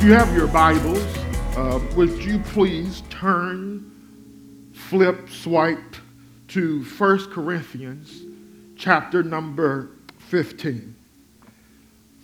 If 0.00 0.06
you 0.06 0.14
have 0.14 0.34
your 0.34 0.46
Bibles, 0.46 1.04
uh, 1.58 1.78
would 1.94 2.24
you 2.24 2.38
please 2.38 3.02
turn, 3.10 3.92
flip, 4.72 5.28
swipe 5.28 5.94
to 6.48 6.82
1 6.82 7.30
Corinthians 7.30 8.22
chapter 8.78 9.22
number 9.22 9.90
15. 10.20 10.96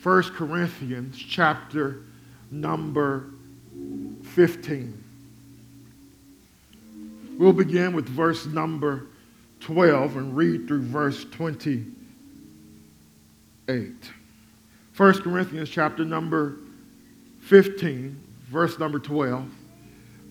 1 0.02 0.22
Corinthians 0.22 1.18
chapter 1.18 2.04
number 2.50 3.26
15. 4.22 5.04
We'll 7.36 7.52
begin 7.52 7.94
with 7.94 8.08
verse 8.08 8.46
number 8.46 9.08
12 9.60 10.16
and 10.16 10.34
read 10.34 10.66
through 10.66 10.80
verse 10.80 11.26
28. 11.26 11.92
1 13.68 13.98
Corinthians 14.96 15.68
chapter 15.68 16.06
number 16.06 16.56
15, 17.46 18.20
verse 18.48 18.76
number 18.76 18.98
12, 18.98 19.48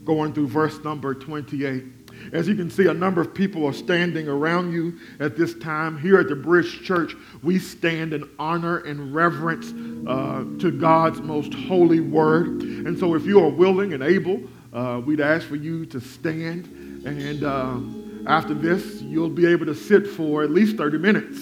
going 0.04 0.34
through 0.34 0.48
verse 0.48 0.84
number 0.84 1.14
28. 1.14 1.86
As 2.34 2.46
you 2.46 2.56
can 2.56 2.70
see, 2.70 2.88
a 2.88 2.94
number 2.94 3.22
of 3.22 3.34
people 3.34 3.66
are 3.66 3.74
standing 3.74 4.28
around 4.28 4.74
you 4.74 5.00
at 5.22 5.38
this 5.38 5.54
time. 5.54 5.98
Here 5.98 6.20
at 6.20 6.28
the 6.28 6.36
Bridge 6.36 6.84
Church, 6.84 7.16
we 7.42 7.58
stand 7.58 8.14
in 8.14 8.30
honor 8.38 8.80
and 8.80 9.16
reverence 9.16 9.68
uh, 10.08 10.44
to 10.60 10.72
God's 10.72 11.22
most 11.22 11.54
holy 11.54 12.02
word. 12.02 12.62
And 12.62 12.98
so, 13.00 13.16
if 13.16 13.26
you 13.26 13.40
are 13.40 13.50
willing 13.50 13.94
and 13.94 14.04
able, 14.04 14.42
uh, 14.74 15.02
we'd 15.06 15.22
ask 15.22 15.48
for 15.48 15.56
you 15.56 15.86
to 15.88 16.02
stand. 16.02 16.66
And 17.06 17.44
uh, 17.44 17.80
after 18.30 18.54
this, 18.54 19.02
you'll 19.02 19.30
be 19.30 19.46
able 19.46 19.66
to 19.68 19.76
sit 19.76 20.06
for 20.06 20.44
at 20.44 20.52
least 20.52 20.76
30 20.76 20.98
minutes. 20.98 21.40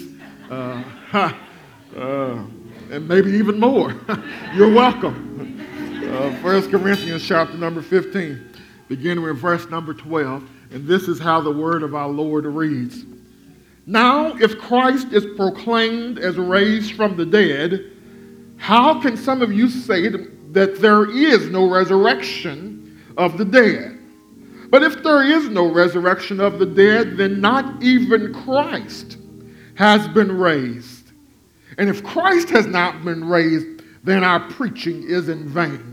Uh, 0.52 0.84
uh, 1.98 2.44
and 2.92 3.08
maybe 3.08 3.32
even 3.32 3.60
more. 3.60 3.96
You're 4.54 4.72
welcome. 4.72 5.33
Uh, 6.14 6.30
1 6.44 6.70
Corinthians 6.70 7.26
chapter 7.26 7.58
number 7.58 7.82
15, 7.82 8.40
beginning 8.88 9.24
with 9.24 9.36
verse 9.36 9.68
number 9.72 9.96
12. 9.96 10.48
And 10.70 10.88
this 10.88 11.08
is 11.08 11.18
how 11.18 11.42
the 11.42 11.50
word 11.52 11.82
of 11.82 11.96
our 11.96 12.08
Lord 12.08 12.46
reads. 12.46 13.04
Now, 13.88 14.36
if 14.36 14.60
Christ 14.60 15.08
is 15.12 15.26
proclaimed 15.36 16.20
as 16.20 16.38
raised 16.38 16.94
from 16.94 17.18
the 17.18 17.26
dead, 17.26 17.94
how 18.58 19.02
can 19.02 19.18
some 19.18 19.42
of 19.42 19.52
you 19.52 19.68
say 19.68 20.08
that 20.08 20.80
there 20.80 21.10
is 21.10 21.50
no 21.50 21.68
resurrection 21.68 23.02
of 23.18 23.40
the 23.40 23.46
dead? 23.46 23.98
But 24.70 24.84
if 24.84 25.02
there 25.02 25.24
is 25.24 25.50
no 25.50 25.66
resurrection 25.66 26.40
of 26.40 26.60
the 26.60 26.68
dead, 26.68 27.18
then 27.18 27.42
not 27.42 27.82
even 27.82 28.36
Christ 28.36 29.18
has 29.74 30.08
been 30.10 30.32
raised. 30.32 31.12
And 31.80 31.90
if 31.90 32.04
Christ 32.04 32.52
has 32.52 32.68
not 32.68 33.04
been 33.04 33.28
raised, 33.28 33.82
then 34.04 34.24
our 34.24 34.42
preaching 34.52 35.02
is 35.10 35.28
in 35.28 35.50
vain 35.50 35.93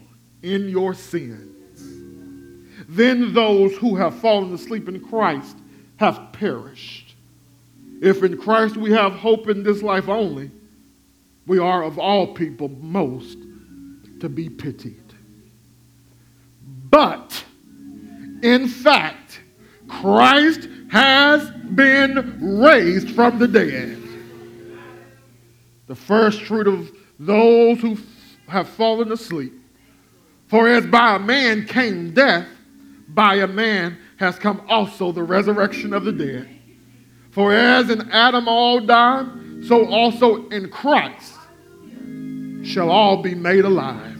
in 0.43 0.69
your 0.69 0.93
sins. 0.93 1.47
Then 2.87 3.33
those 3.33 3.75
who 3.77 3.95
have 3.95 4.15
fallen 4.15 4.53
asleep 4.53 4.89
in 4.89 4.99
Christ 4.99 5.57
have 5.97 6.33
perished. 6.33 7.15
If 8.01 8.23
in 8.23 8.37
Christ 8.37 8.75
we 8.75 8.91
have 8.91 9.13
hope 9.13 9.47
in 9.47 9.63
this 9.63 9.81
life 9.81 10.09
only, 10.09 10.51
we 11.45 11.59
are 11.59 11.83
of 11.83 11.99
all 11.99 12.33
people 12.33 12.69
most 12.69 13.37
to 14.19 14.29
be 14.29 14.49
pitied. 14.49 14.97
But 16.89 17.43
in 18.41 18.67
fact, 18.67 19.41
Christ 19.87 20.67
has 20.89 21.49
been 21.51 22.59
raised 22.59 23.11
from 23.11 23.39
the 23.39 23.47
dead. 23.47 23.97
The 25.87 25.95
first 25.95 26.41
fruit 26.43 26.67
of 26.67 26.91
those 27.19 27.79
who 27.79 27.97
have 28.47 28.67
fallen 28.67 29.11
asleep. 29.11 29.60
For 30.51 30.67
as 30.67 30.85
by 30.85 31.15
a 31.15 31.19
man 31.19 31.65
came 31.65 32.13
death, 32.13 32.45
by 33.07 33.35
a 33.35 33.47
man 33.47 33.97
has 34.17 34.37
come 34.37 34.61
also 34.67 35.13
the 35.13 35.23
resurrection 35.23 35.93
of 35.93 36.03
the 36.03 36.11
dead. 36.11 36.45
For 37.31 37.53
as 37.53 37.89
in 37.89 38.11
Adam 38.11 38.49
all 38.49 38.81
die, 38.81 39.25
so 39.65 39.85
also 39.85 40.49
in 40.49 40.69
Christ 40.69 41.37
shall 42.65 42.91
all 42.91 43.21
be 43.21 43.33
made 43.33 43.63
alive. 43.63 44.17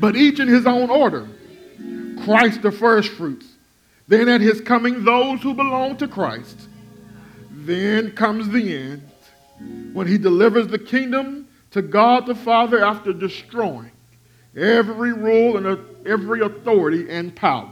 But 0.00 0.16
each 0.16 0.40
in 0.40 0.48
his 0.48 0.64
own 0.64 0.88
order. 0.88 1.28
Christ 2.24 2.62
the 2.62 2.72
firstfruits. 2.72 3.46
Then 4.08 4.30
at 4.30 4.40
his 4.40 4.62
coming, 4.62 5.04
those 5.04 5.42
who 5.42 5.52
belong 5.52 5.98
to 5.98 6.08
Christ. 6.08 6.70
Then 7.50 8.12
comes 8.12 8.48
the 8.48 8.74
end 8.74 9.02
when 9.92 10.06
he 10.06 10.16
delivers 10.16 10.68
the 10.68 10.78
kingdom 10.78 11.48
to 11.72 11.82
God 11.82 12.24
the 12.24 12.34
Father 12.34 12.82
after 12.82 13.12
destroying 13.12 13.90
every 14.56 15.12
rule 15.12 15.56
and 15.56 16.06
every 16.06 16.40
authority 16.40 17.10
and 17.10 17.34
power. 17.34 17.70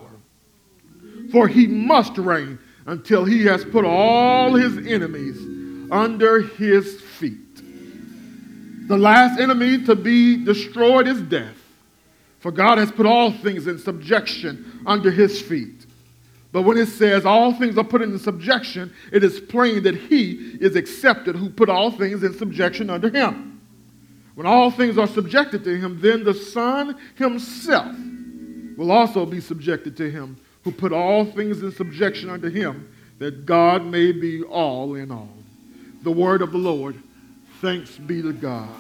For 1.31 1.49
he 1.49 1.67
must 1.67 2.19
reign 2.19 2.59
until 2.87 3.25
he 3.25 3.45
has 3.45 3.65
put 3.65 3.85
all 3.85 4.55
his 4.55 4.77
enemies 4.87 5.39
under 5.91 6.43
his 6.43 7.01
feet. 7.01 7.39
The 8.89 8.97
last 8.99 9.41
enemy 9.41 9.85
to 9.85 9.95
be 9.95 10.45
destroyed 10.45 11.07
is 11.07 11.23
death. 11.23 11.57
For 12.41 12.51
God 12.51 12.79
has 12.79 12.91
put 12.91 13.07
all 13.07 13.31
things 13.31 13.69
in 13.69 13.79
subjection 13.79 14.83
under 14.85 15.11
his 15.11 15.41
feet. 15.41 15.87
But 16.51 16.63
when 16.63 16.77
it 16.77 16.87
says 16.87 17.25
all 17.25 17.55
things 17.55 17.79
are 17.79 17.85
put 17.85 18.03
in 18.03 18.19
subjection, 18.19 18.93
it 19.13 19.23
is 19.25 19.41
plain 19.41 19.85
that 19.85 19.95
he 19.95 20.33
is 20.61 20.77
accepted 20.77 21.37
who 21.37 21.49
put 21.49 21.71
all 21.71 21.91
things 21.91 22.25
in 22.25 22.35
subjection 22.37 22.91
under 22.91 23.09
him. 23.09 23.52
When 24.35 24.47
all 24.47 24.71
things 24.71 24.97
are 24.99 25.07
subjected 25.07 25.63
to 25.65 25.79
him, 25.79 26.01
then 26.01 26.25
the 26.25 26.35
Son 26.35 26.97
himself 27.17 27.95
will 28.77 28.91
also 28.91 29.27
be 29.27 29.41
subjected 29.41 29.97
to 29.99 30.11
him, 30.11 30.39
who 30.65 30.73
put 30.73 30.93
all 30.93 31.25
things 31.25 31.63
in 31.63 31.71
subjection 31.73 32.31
unto 32.31 32.49
him, 32.49 32.89
that 33.19 33.45
God 33.45 33.85
may 33.85 34.13
be 34.13 34.43
all 34.43 34.95
in 34.95 35.11
all. 35.11 35.37
The 36.03 36.11
word 36.11 36.41
of 36.43 36.53
the 36.53 36.59
Lord. 36.59 37.01
Thanks 37.61 37.97
be 37.97 38.23
to 38.23 38.33
God. 38.33 38.71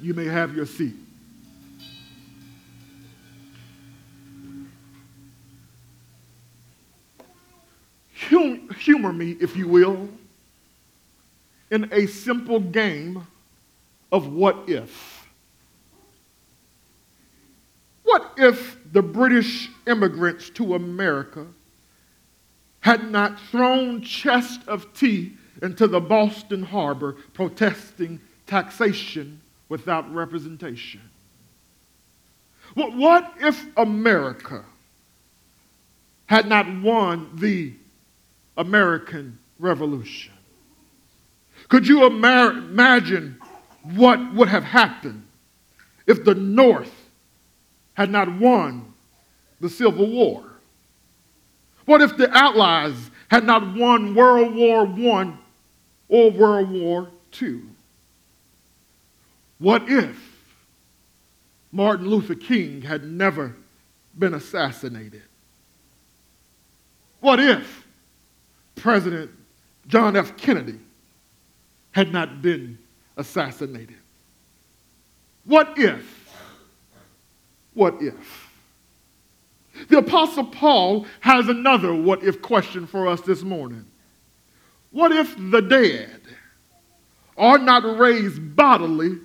You 0.00 0.14
may 0.14 0.24
have 0.24 0.56
your 0.56 0.66
seat. 0.66 0.94
Humor 8.78 9.12
me, 9.12 9.36
if 9.40 9.56
you 9.56 9.68
will, 9.68 10.08
in 11.70 11.88
a 11.92 12.06
simple 12.06 12.60
game 12.60 13.26
of 14.14 14.32
what 14.32 14.56
if. 14.68 15.28
What 18.04 18.34
if 18.36 18.78
the 18.92 19.02
British 19.02 19.68
immigrants 19.88 20.50
to 20.50 20.76
America 20.76 21.48
had 22.78 23.10
not 23.10 23.40
thrown 23.50 24.02
chests 24.02 24.64
of 24.68 24.94
tea 24.94 25.32
into 25.62 25.88
the 25.88 25.98
Boston 25.98 26.62
harbor 26.62 27.16
protesting 27.32 28.20
taxation 28.46 29.40
without 29.68 30.14
representation? 30.14 31.00
What 32.74 33.34
if 33.40 33.66
America 33.76 34.64
had 36.26 36.46
not 36.46 36.72
won 36.82 37.30
the 37.34 37.72
American 38.56 39.40
Revolution? 39.58 40.34
Could 41.68 41.88
you 41.88 42.06
imagine 42.06 43.40
what 43.84 44.34
would 44.34 44.48
have 44.48 44.64
happened 44.64 45.26
if 46.06 46.24
the 46.24 46.34
North 46.34 46.92
had 47.94 48.10
not 48.10 48.38
won 48.38 48.92
the 49.60 49.68
Civil 49.68 50.10
War? 50.10 50.44
What 51.84 52.00
if 52.00 52.16
the 52.16 52.34
Allies 52.34 53.10
had 53.30 53.44
not 53.44 53.76
won 53.76 54.14
World 54.14 54.54
War 54.54 54.86
I 54.86 55.34
or 56.08 56.30
World 56.30 56.70
War 56.70 57.08
II? 57.40 57.60
What 59.58 59.88
if 59.88 60.16
Martin 61.72 62.08
Luther 62.08 62.34
King 62.34 62.82
had 62.82 63.04
never 63.04 63.54
been 64.18 64.34
assassinated? 64.34 65.22
What 67.20 67.40
if 67.40 67.86
President 68.76 69.30
John 69.86 70.16
F. 70.16 70.36
Kennedy 70.36 70.78
had 71.92 72.12
not 72.12 72.42
been 72.42 72.78
assassinated? 73.16 73.96
What 75.44 75.78
if 75.78 76.24
what 77.74 78.00
if. 78.00 78.50
The 79.88 79.98
Apostle 79.98 80.44
Paul 80.44 81.06
has 81.20 81.48
another 81.48 81.92
what 81.92 82.22
if 82.22 82.40
question 82.40 82.86
for 82.86 83.08
us 83.08 83.20
this 83.20 83.42
morning. 83.42 83.84
What 84.92 85.10
if 85.10 85.34
the 85.50 85.60
dead 85.60 86.20
are 87.36 87.58
not 87.58 87.98
raised 87.98 88.54
bodily 88.54 89.18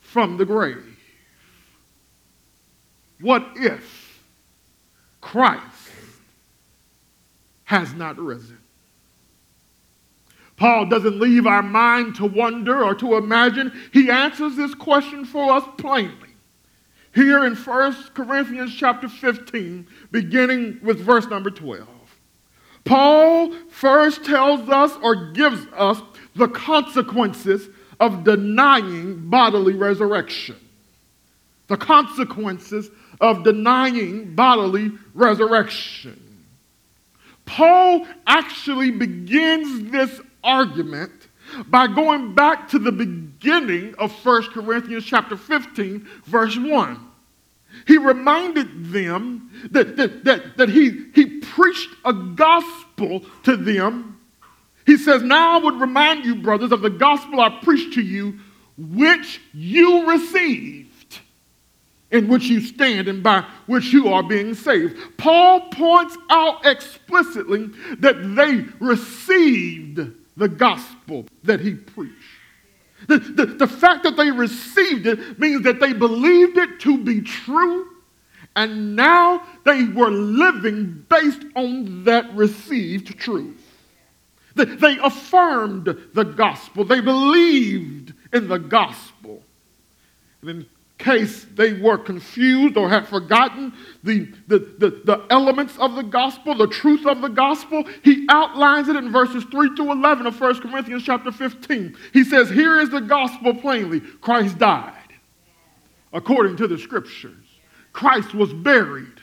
from 0.00 0.36
the 0.36 0.46
grave? 0.46 0.96
What 3.20 3.44
if 3.56 4.22
Christ 5.20 5.90
has 7.64 7.92
not 7.94 8.16
risen? 8.18 8.58
Paul 10.56 10.86
doesn't 10.86 11.20
leave 11.20 11.46
our 11.46 11.62
mind 11.62 12.14
to 12.16 12.26
wonder 12.26 12.82
or 12.82 12.94
to 12.96 13.16
imagine. 13.16 13.72
He 13.92 14.10
answers 14.10 14.56
this 14.56 14.74
question 14.74 15.24
for 15.24 15.52
us 15.52 15.64
plainly. 15.76 16.30
Here 17.14 17.44
in 17.44 17.54
1 17.54 17.96
Corinthians 18.14 18.74
chapter 18.74 19.08
15, 19.08 19.86
beginning 20.10 20.78
with 20.82 21.00
verse 21.00 21.26
number 21.26 21.50
12. 21.50 21.88
Paul 22.84 23.52
first 23.68 24.24
tells 24.24 24.68
us 24.68 24.92
or 25.02 25.32
gives 25.32 25.66
us 25.74 26.00
the 26.34 26.48
consequences 26.48 27.68
of 28.00 28.24
denying 28.24 29.28
bodily 29.28 29.74
resurrection. 29.74 30.56
The 31.68 31.76
consequences 31.76 32.90
of 33.20 33.42
denying 33.42 34.34
bodily 34.34 34.92
resurrection. 35.14 36.22
Paul 37.46 38.06
actually 38.26 38.90
begins 38.90 39.90
this 39.90 40.20
argument 40.46 41.12
by 41.68 41.86
going 41.86 42.34
back 42.34 42.68
to 42.68 42.78
the 42.78 42.92
beginning 42.92 43.94
of 43.98 44.12
1 44.24 44.52
Corinthians 44.52 45.04
chapter 45.04 45.36
15, 45.36 46.06
verse 46.24 46.56
1. 46.56 47.00
He 47.86 47.98
reminded 47.98 48.86
them 48.86 49.50
that, 49.70 49.96
that, 49.96 50.24
that, 50.24 50.56
that 50.56 50.68
he, 50.68 51.06
he 51.14 51.40
preached 51.40 51.90
a 52.04 52.12
gospel 52.12 53.22
to 53.44 53.56
them. 53.56 54.18
He 54.86 54.96
says, 54.96 55.22
Now 55.22 55.58
I 55.58 55.62
would 55.62 55.80
remind 55.80 56.24
you, 56.24 56.36
brothers, 56.36 56.72
of 56.72 56.80
the 56.80 56.90
gospel 56.90 57.40
I 57.40 57.60
preached 57.62 57.94
to 57.94 58.02
you, 58.02 58.38
which 58.78 59.40
you 59.52 60.10
received, 60.10 61.18
in 62.10 62.28
which 62.28 62.44
you 62.44 62.60
stand, 62.60 63.08
and 63.08 63.22
by 63.22 63.44
which 63.66 63.92
you 63.92 64.08
are 64.08 64.22
being 64.22 64.54
saved. 64.54 64.96
Paul 65.18 65.68
points 65.70 66.16
out 66.30 66.64
explicitly 66.64 67.70
that 67.98 68.34
they 68.36 68.64
received 68.80 70.12
the 70.36 70.48
gospel 70.48 71.26
that 71.44 71.60
he 71.60 71.74
preached. 71.74 72.14
The, 73.08 73.18
the, 73.18 73.46
the, 73.46 73.66
fact 73.66 74.04
that 74.04 74.16
they 74.16 74.30
received 74.30 75.06
it 75.06 75.38
means 75.38 75.62
that 75.64 75.80
they 75.80 75.92
believed 75.92 76.56
it 76.56 76.80
to 76.80 76.98
be 76.98 77.20
true, 77.20 77.88
and 78.54 78.96
now 78.96 79.42
they 79.64 79.84
were 79.84 80.10
living 80.10 81.04
based 81.08 81.42
on 81.54 82.04
that 82.04 82.34
received 82.34 83.18
truth. 83.18 83.62
They, 84.54 84.96
affirmed 85.02 85.84
the 86.14 86.24
gospel, 86.24 86.84
they 86.84 87.02
believed 87.02 88.14
in 88.32 88.48
the 88.48 88.58
gospel. 88.58 89.42
And 90.40 90.48
then 90.48 90.66
case 90.98 91.46
they 91.54 91.74
were 91.74 91.98
confused 91.98 92.76
or 92.76 92.88
had 92.88 93.06
forgotten 93.06 93.72
the, 94.02 94.32
the, 94.48 94.58
the, 94.78 95.02
the, 95.04 95.26
elements 95.30 95.76
of 95.78 95.94
the 95.94 96.02
gospel, 96.02 96.54
the 96.54 96.66
truth 96.66 97.04
of 97.06 97.20
the 97.20 97.28
gospel, 97.28 97.84
he 98.02 98.26
outlines 98.30 98.88
it 98.88 98.96
in 98.96 99.12
verses 99.12 99.44
3 99.44 99.74
to 99.76 99.90
11 99.90 100.26
of 100.26 100.40
1 100.40 100.60
Corinthians 100.60 101.02
chapter 101.02 101.30
15. 101.30 101.96
He 102.12 102.24
says, 102.24 102.48
Here 102.48 102.80
is 102.80 102.90
the 102.90 103.00
gospel 103.00 103.54
plainly 103.54 104.00
Christ 104.00 104.58
died 104.58 104.92
according 106.12 106.56
to 106.56 106.66
the 106.66 106.78
scriptures, 106.78 107.44
Christ 107.92 108.34
was 108.34 108.52
buried, 108.52 109.20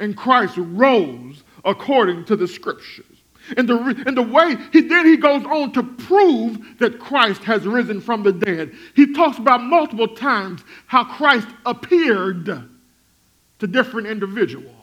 and 0.00 0.16
Christ 0.16 0.54
rose 0.56 1.44
according 1.64 2.24
to 2.26 2.36
the 2.36 2.48
scriptures. 2.48 3.17
And 3.56 3.68
the, 3.68 4.02
and 4.06 4.16
the 4.16 4.22
way 4.22 4.56
he 4.72 4.82
then 4.82 5.06
he 5.06 5.16
goes 5.16 5.44
on 5.44 5.72
to 5.72 5.82
prove 5.82 6.78
that 6.78 6.98
Christ 6.98 7.42
has 7.44 7.66
risen 7.66 8.00
from 8.00 8.22
the 8.22 8.32
dead. 8.32 8.74
He 8.94 9.12
talks 9.12 9.38
about 9.38 9.62
multiple 9.62 10.08
times 10.08 10.62
how 10.86 11.04
Christ 11.04 11.48
appeared 11.64 12.46
to 12.46 13.66
different 13.66 14.06
individuals. 14.06 14.74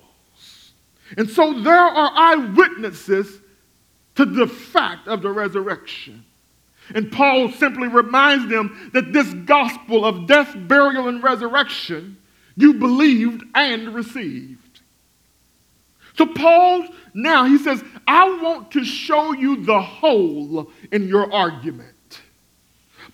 And 1.17 1.29
so 1.29 1.61
there 1.61 1.75
are 1.75 2.11
eyewitnesses 2.15 3.39
to 4.15 4.25
the 4.25 4.47
fact 4.47 5.07
of 5.07 5.21
the 5.21 5.29
resurrection. 5.29 6.25
And 6.93 7.11
Paul 7.11 7.51
simply 7.51 7.87
reminds 7.87 8.47
them 8.49 8.91
that 8.93 9.11
this 9.11 9.33
gospel 9.45 10.05
of 10.05 10.27
death, 10.27 10.55
burial, 10.55 11.07
and 11.07 11.21
resurrection 11.23 12.17
you 12.55 12.75
believed 12.75 13.43
and 13.53 13.93
received. 13.93 14.74
So 16.17 16.25
Paul 16.25 16.87
now 17.15 17.45
he 17.45 17.57
says, 17.57 17.83
I 18.07 18.29
want 18.41 18.71
to 18.71 18.83
show 18.83 19.33
you 19.33 19.63
the 19.63 19.81
hole 19.81 20.69
in 20.91 21.07
your 21.07 21.31
argument. 21.33 21.91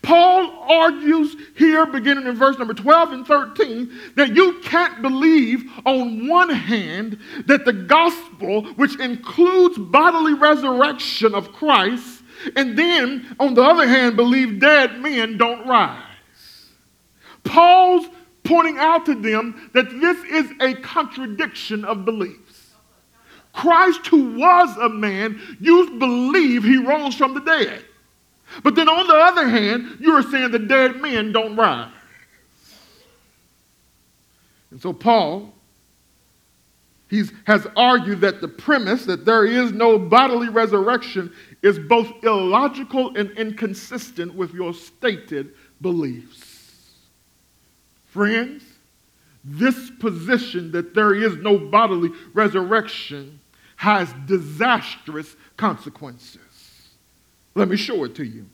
Paul 0.02 0.66
argues 0.68 1.36
here, 1.56 1.86
beginning 1.86 2.26
in 2.26 2.36
verse 2.36 2.58
number 2.58 2.74
12 2.74 3.12
and 3.12 3.28
13, 3.28 3.92
that 4.16 4.36
you 4.36 4.60
can't 4.64 5.04
believe, 5.04 5.64
on 5.86 6.28
one 6.28 6.50
hand, 6.50 7.20
that 7.46 7.66
the 7.66 7.74
gospel, 7.74 8.64
which 8.74 9.00
includes 9.00 9.78
bodily 9.78 10.34
resurrection 10.34 11.36
of 11.36 11.54
Christ, 11.54 12.24
and 12.56 12.76
then, 12.76 13.36
on 13.40 13.54
the 13.54 13.62
other 13.62 13.88
hand, 13.88 14.16
believe 14.16 14.60
dead 14.60 15.00
men 15.00 15.38
don't 15.38 15.68
rise. 15.68 16.02
Paul's 17.44 18.08
pointing 18.44 18.80
out 18.80 19.06
to 19.06 19.14
them 19.14 19.70
that 19.74 19.90
this 20.02 20.18
is 20.24 20.52
a 20.60 20.74
contradiction 20.82 21.86
of 21.86 22.06
beliefs. 22.06 22.41
Christ, 23.54 24.08
who 24.08 24.38
was 24.38 24.78
a 24.78 24.90
man, 24.90 25.40
you 25.60 25.98
believe 26.00 26.64
he 26.64 26.78
rose 26.78 27.16
from 27.16 27.34
the 27.34 27.42
dead. 27.42 27.84
But 28.64 28.76
then 28.76 28.90
on 28.90 29.08
the 29.08 29.16
other 29.16 29.48
hand, 29.48 29.98
you 30.00 30.14
are 30.14 30.24
saying 30.24 30.52
the 30.52 30.60
dead 30.60 31.02
men 31.02 31.32
don't 31.32 31.56
rise. 31.56 31.92
And 34.72 34.82
so 34.82 34.94
Paul 34.94 35.54
he 37.12 37.26
has 37.44 37.68
argued 37.76 38.22
that 38.22 38.40
the 38.40 38.48
premise 38.48 39.04
that 39.04 39.26
there 39.26 39.46
is 39.46 39.74
no 39.74 40.00
bodily 40.00 40.48
resurrection 40.48 41.34
is 41.62 41.78
both 41.78 42.10
illogical 42.24 43.18
and 43.18 43.32
inconsistent 43.32 44.34
with 44.34 44.54
your 44.54 44.74
stated 44.74 45.54
beliefs. 45.82 46.96
Friends, 48.06 48.64
this 49.44 49.90
position 50.00 50.72
that 50.72 50.94
there 50.94 51.14
is 51.14 51.38
no 51.38 51.58
bodily 51.58 52.12
resurrection 52.34 53.40
has 53.76 54.14
disastrous 54.28 55.36
consequences. 55.58 56.40
Let 57.56 57.68
me 57.68 57.76
show 57.76 58.04
it 58.04 58.16
to 58.16 58.24
you. 58.24 58.46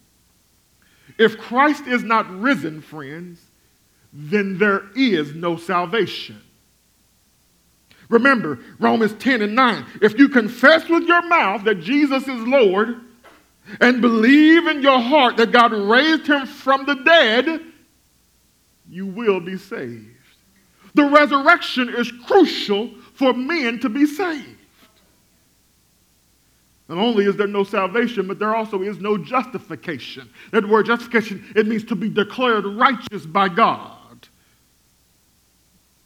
If 1.18 1.38
Christ 1.38 1.88
is 1.88 2.04
not 2.04 2.30
risen, 2.40 2.82
friends, 2.82 3.42
then 4.14 4.58
there 4.58 4.84
is 4.96 5.34
no 5.34 5.58
salvation. 5.58 6.42
Remember, 8.10 8.60
Romans 8.80 9.14
10 9.16 9.42
and 9.42 9.56
9. 9.56 9.86
If 10.02 10.18
you 10.18 10.30
confess 10.30 10.88
with 10.88 11.04
your 11.04 11.28
mouth 11.28 11.66
that 11.66 11.82
Jesus 11.82 12.24
is 12.24 12.42
Lord 12.48 13.02
and 13.82 14.02
believe 14.02 14.66
in 14.68 14.82
your 14.82 15.00
heart 15.00 15.36
that 15.38 15.52
God 15.52 15.74
raised 15.74 16.28
him 16.28 16.46
from 16.46 16.86
the 16.86 16.96
dead, 16.96 17.62
you 18.90 19.06
will 19.06 19.42
be 19.42 19.58
saved. 19.58 20.17
The 20.94 21.10
resurrection 21.10 21.90
is 21.90 22.12
crucial 22.26 22.92
for 23.14 23.34
men 23.34 23.80
to 23.80 23.90
be 23.90 24.06
saved. 24.06 24.58
Not 26.90 27.00
only 27.00 27.26
is 27.26 27.36
there 27.36 27.48
no 27.48 27.64
salvation, 27.64 28.28
but 28.28 28.40
there 28.40 28.56
also 28.56 28.82
is 28.82 29.00
no 29.00 29.18
justification. 29.18 30.30
That 30.52 30.68
word 30.68 30.86
justification, 30.86 31.44
it 31.56 31.68
means 31.68 31.84
to 31.86 31.96
be 31.96 32.10
declared 32.10 32.66
righteous 32.66 33.26
by 33.26 33.50
God. 33.50 33.98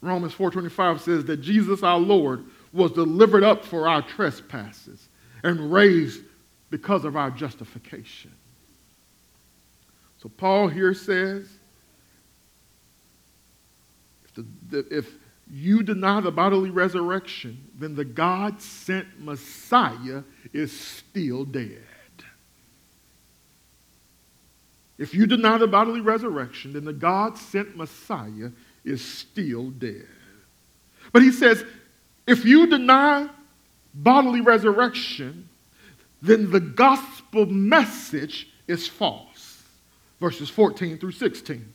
Romans 0.01 0.33
4:25 0.33 0.99
says 0.99 1.25
that 1.25 1.37
Jesus 1.37 1.83
our 1.83 1.99
Lord 1.99 2.43
was 2.73 2.91
delivered 2.91 3.43
up 3.43 3.63
for 3.63 3.87
our 3.87 4.01
trespasses 4.01 5.09
and 5.43 5.71
raised 5.71 6.23
because 6.71 7.05
of 7.05 7.15
our 7.15 7.29
justification. 7.29 8.31
So 10.17 10.29
Paul 10.29 10.67
here 10.67 10.93
says 10.93 11.47
if, 14.71 15.11
you 15.53 15.83
deny 15.83 16.21
the 16.21 16.31
bodily 16.31 16.69
resurrection, 16.69 17.57
then 17.77 17.93
the 17.93 18.05
God 18.05 18.61
sent 18.61 19.19
Messiah 19.19 20.23
is 20.53 20.71
still 20.71 21.43
dead. 21.43 21.83
If 24.97 25.13
you 25.13 25.25
deny 25.25 25.57
the 25.57 25.67
bodily 25.67 25.99
resurrection, 25.99 26.73
then 26.73 26.85
the 26.85 26.93
God 26.93 27.37
sent 27.37 27.75
Messiah 27.75 28.51
is 28.85 29.03
still 29.03 29.71
dead. 29.71 30.07
But 31.11 31.21
he 31.21 31.31
says, 31.31 31.65
if 32.27 32.45
you 32.45 32.67
deny 32.67 33.27
bodily 33.93 34.41
resurrection, 34.41 35.49
then 36.21 36.51
the 36.51 36.59
gospel 36.59 37.45
message 37.47 38.47
is 38.67 38.87
false. 38.87 39.63
Verses 40.19 40.49
14 40.49 40.97
through 40.99 41.11
16. 41.11 41.73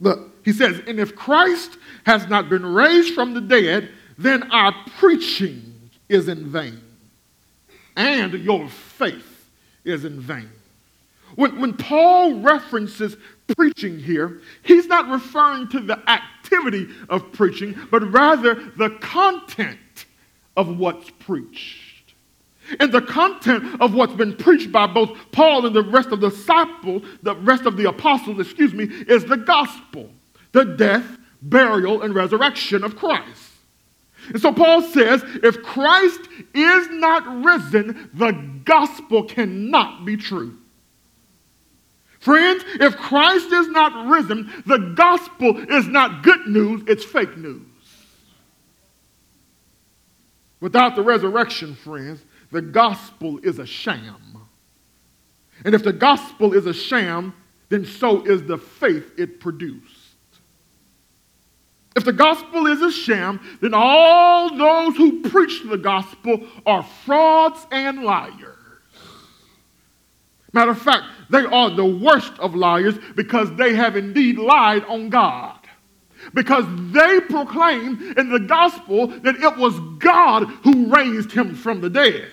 Look, 0.00 0.44
he 0.44 0.52
says, 0.52 0.80
and 0.86 1.00
if 1.00 1.16
Christ 1.16 1.78
has 2.04 2.28
not 2.28 2.48
been 2.48 2.64
raised 2.64 3.14
from 3.14 3.34
the 3.34 3.40
dead, 3.40 3.90
then 4.18 4.50
our 4.52 4.74
preaching 4.98 5.90
is 6.08 6.28
in 6.28 6.46
vain, 6.46 6.80
and 7.96 8.32
your 8.34 8.68
faith 8.68 9.48
is 9.84 10.04
in 10.04 10.20
vain. 10.20 10.50
When, 11.34 11.60
when 11.60 11.74
Paul 11.74 12.40
references 12.40 13.16
preaching 13.56 13.98
here, 13.98 14.40
he's 14.62 14.86
not 14.86 15.08
referring 15.08 15.68
to 15.68 15.80
the 15.80 15.98
activity 16.08 16.88
of 17.08 17.32
preaching, 17.32 17.76
but 17.90 18.10
rather 18.12 18.54
the 18.54 18.90
content 19.00 20.06
of 20.56 20.78
what's 20.78 21.10
preached. 21.10 21.85
And 22.80 22.92
the 22.92 23.02
content 23.02 23.80
of 23.80 23.94
what's 23.94 24.14
been 24.14 24.36
preached 24.36 24.72
by 24.72 24.86
both 24.86 25.16
Paul 25.32 25.66
and 25.66 25.74
the 25.74 25.84
rest 25.84 26.08
of 26.10 26.20
the 26.20 26.30
disciples, 26.30 27.02
the 27.22 27.36
rest 27.36 27.64
of 27.66 27.76
the 27.76 27.88
apostles, 27.88 28.40
excuse 28.40 28.74
me, 28.74 28.84
is 28.84 29.24
the 29.24 29.36
gospel, 29.36 30.10
the 30.52 30.64
death, 30.64 31.04
burial, 31.42 32.02
and 32.02 32.14
resurrection 32.14 32.82
of 32.82 32.96
Christ. 32.96 33.52
And 34.28 34.40
so 34.40 34.52
Paul 34.52 34.82
says, 34.82 35.22
if 35.42 35.62
Christ 35.62 36.20
is 36.54 36.88
not 36.90 37.44
risen, 37.44 38.10
the 38.14 38.32
gospel 38.64 39.22
cannot 39.24 40.04
be 40.04 40.16
true. 40.16 40.58
Friends, 42.18 42.64
if 42.80 42.96
Christ 42.96 43.52
is 43.52 43.68
not 43.68 44.08
risen, 44.08 44.50
the 44.66 44.78
gospel 44.96 45.56
is 45.70 45.86
not 45.86 46.24
good 46.24 46.48
news, 46.48 46.82
it's 46.88 47.04
fake 47.04 47.36
news. 47.36 47.62
Without 50.60 50.96
the 50.96 51.02
resurrection, 51.02 51.76
friends, 51.76 52.20
the 52.50 52.62
gospel 52.62 53.38
is 53.42 53.58
a 53.58 53.66
sham. 53.66 54.38
And 55.64 55.74
if 55.74 55.82
the 55.82 55.92
gospel 55.92 56.52
is 56.52 56.66
a 56.66 56.74
sham, 56.74 57.34
then 57.68 57.84
so 57.84 58.24
is 58.24 58.42
the 58.42 58.58
faith 58.58 59.12
it 59.18 59.40
produced. 59.40 60.06
If 61.96 62.04
the 62.04 62.12
gospel 62.12 62.66
is 62.66 62.82
a 62.82 62.92
sham, 62.92 63.40
then 63.62 63.72
all 63.72 64.54
those 64.54 64.96
who 64.96 65.22
preach 65.22 65.62
the 65.66 65.78
gospel 65.78 66.46
are 66.66 66.82
frauds 66.82 67.66
and 67.72 68.02
liars. 68.02 68.56
Matter 70.52 70.72
of 70.72 70.80
fact, 70.80 71.04
they 71.30 71.44
are 71.44 71.70
the 71.70 71.86
worst 71.86 72.32
of 72.38 72.54
liars 72.54 72.98
because 73.14 73.54
they 73.56 73.74
have 73.74 73.96
indeed 73.96 74.38
lied 74.38 74.84
on 74.84 75.08
God. 75.08 75.55
Because 76.34 76.64
they 76.92 77.20
proclaim 77.20 78.14
in 78.16 78.30
the 78.30 78.40
gospel 78.40 79.08
that 79.08 79.36
it 79.36 79.56
was 79.56 79.78
God 79.98 80.44
who 80.64 80.92
raised 80.94 81.32
him 81.32 81.54
from 81.54 81.80
the 81.80 81.90
dead. 81.90 82.28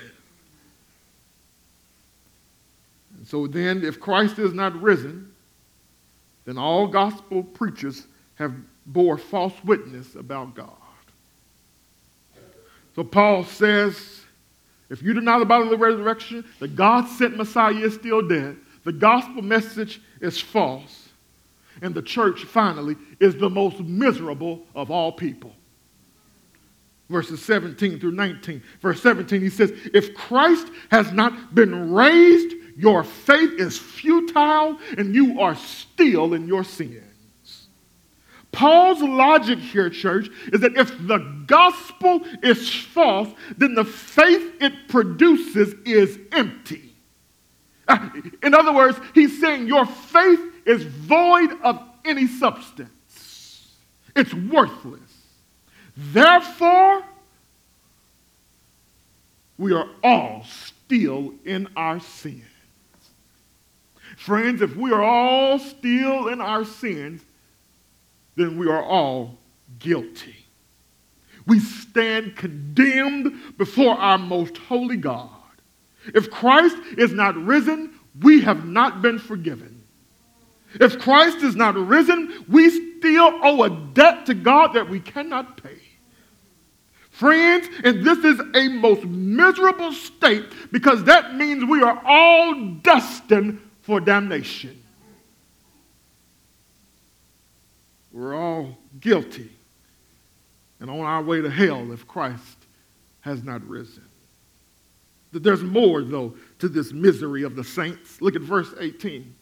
And 3.18 3.28
so 3.28 3.48
then, 3.48 3.84
if 3.84 4.00
Christ 4.00 4.40
is 4.40 4.54
not 4.54 4.80
risen, 4.82 5.32
then 6.46 6.58
all 6.58 6.88
gospel 6.88 7.44
preachers 7.44 8.08
have 8.36 8.54
bore 8.86 9.18
false 9.18 9.54
witness 9.64 10.16
about 10.16 10.56
God. 10.56 10.70
So 12.96 13.04
Paul 13.04 13.44
says, 13.44 14.22
if 14.90 15.02
you 15.02 15.14
deny 15.14 15.40
the 15.40 15.46
body 15.46 15.64
of 15.64 15.70
the 15.72 15.78
resurrection, 15.78 16.46
the 16.60 16.68
God 16.68 17.08
sent 17.08 17.38
Messiah 17.38 17.74
is 17.74 17.96
still 17.96 18.22
dead, 18.22 18.58
the 18.84 18.92
gospel 18.92 19.42
message 19.42 20.02
is 20.22 20.40
false, 20.40 21.03
and 21.82 21.94
the 21.94 22.02
church 22.02 22.44
finally 22.44 22.96
is 23.20 23.36
the 23.36 23.50
most 23.50 23.80
miserable 23.80 24.64
of 24.76 24.92
all 24.92 25.12
people. 25.12 25.54
Verses 27.10 27.44
17 27.44 28.00
through 28.00 28.12
19. 28.12 28.64
Verse 28.82 29.02
17, 29.02 29.42
he 29.42 29.50
says, 29.50 29.72
If 29.94 30.16
Christ 30.16 30.68
has 30.90 31.12
not 31.12 31.54
been 31.54 31.92
raised, 31.92 32.56
your 32.78 33.04
faith 33.04 33.60
is 33.60 33.78
futile 33.78 34.80
and 34.98 35.14
you 35.14 35.42
are 35.42 35.56
still 35.56 36.34
in 36.34 36.48
your 36.48 36.64
sin. 36.64 37.04
Paul's 38.54 39.02
logic 39.02 39.58
here, 39.58 39.90
church, 39.90 40.30
is 40.54 40.62
that 40.62 40.78
if 40.78 40.90
the 41.08 41.18
gospel 41.48 42.22
is 42.44 42.70
false, 42.70 43.30
then 43.58 43.74
the 43.74 43.84
faith 43.84 44.54
it 44.62 44.88
produces 44.88 45.74
is 45.86 46.20
empty. 46.32 46.96
Uh, 47.88 48.10
in 48.44 48.54
other 48.54 48.72
words, 48.72 48.98
he's 49.14 49.42
saying 49.42 49.68
your 49.68 49.86
faith 49.86 50.40
is 50.66 50.84
void 50.84 51.52
of 51.64 51.82
any 52.06 52.28
substance, 52.28 53.72
it's 54.16 54.34
worthless. 54.34 55.02
Therefore, 55.96 57.04
we 59.58 59.74
are 59.74 59.88
all 60.04 60.44
still 60.46 61.34
in 61.46 61.68
our 61.76 62.00
sins. 62.00 62.44
Friends, 64.18 64.62
if 64.62 64.76
we 64.76 64.92
are 64.92 65.04
all 65.04 65.60
still 65.60 66.28
in 66.28 66.42
our 66.42 66.66
sins, 66.66 67.24
then 68.36 68.58
we 68.58 68.68
are 68.68 68.84
all 68.84 69.38
guilty. 69.80 70.36
We 71.46 71.60
stand 71.60 72.36
condemned 72.36 73.58
before 73.58 73.96
our 73.96 74.18
most 74.18 74.58
holy 74.58 74.98
God. 74.98 75.30
If 76.14 76.30
Christ 76.30 76.78
is 76.98 77.12
not 77.12 77.36
risen, 77.36 77.94
we 78.22 78.42
have 78.42 78.66
not 78.66 79.02
been 79.02 79.20
forgiven. 79.20 79.73
If 80.80 81.00
Christ 81.00 81.38
is 81.38 81.56
not 81.56 81.76
risen, 81.76 82.46
we 82.48 82.70
still 82.70 83.40
owe 83.44 83.64
a 83.64 83.70
debt 83.70 84.26
to 84.28 84.34
God 84.34 84.74
that 84.74 84.90
we 84.90 85.00
cannot 85.00 85.62
pay. 85.62 85.78
Friends, 87.12 87.68
and 87.84 88.04
this 88.04 88.18
is 88.20 88.42
a 88.56 88.70
most 88.70 89.06
miserable 89.06 89.92
state 89.92 90.46
because 90.72 91.04
that 91.04 91.36
means 91.36 91.64
we 91.64 91.84
are 91.84 92.02
all 92.04 92.56
destined 92.82 93.62
for 93.82 94.00
damnation. 94.00 94.82
We're 98.12 98.36
all 98.36 98.78
guilty 99.00 99.52
and 100.80 100.90
on 100.90 101.00
our 101.00 101.22
way 101.22 101.42
to 101.42 101.50
hell 101.50 101.92
if 101.92 102.08
Christ 102.08 102.58
has 103.22 103.44
not 103.44 103.66
risen. 103.68 104.04
There's 105.32 105.64
more, 105.64 106.04
though, 106.04 106.36
to 106.60 106.68
this 106.68 106.92
misery 106.92 107.44
of 107.44 107.56
the 107.56 107.64
saints. 107.64 108.22
Look 108.22 108.36
at 108.36 108.42
verse 108.42 108.74
18. 108.80 109.34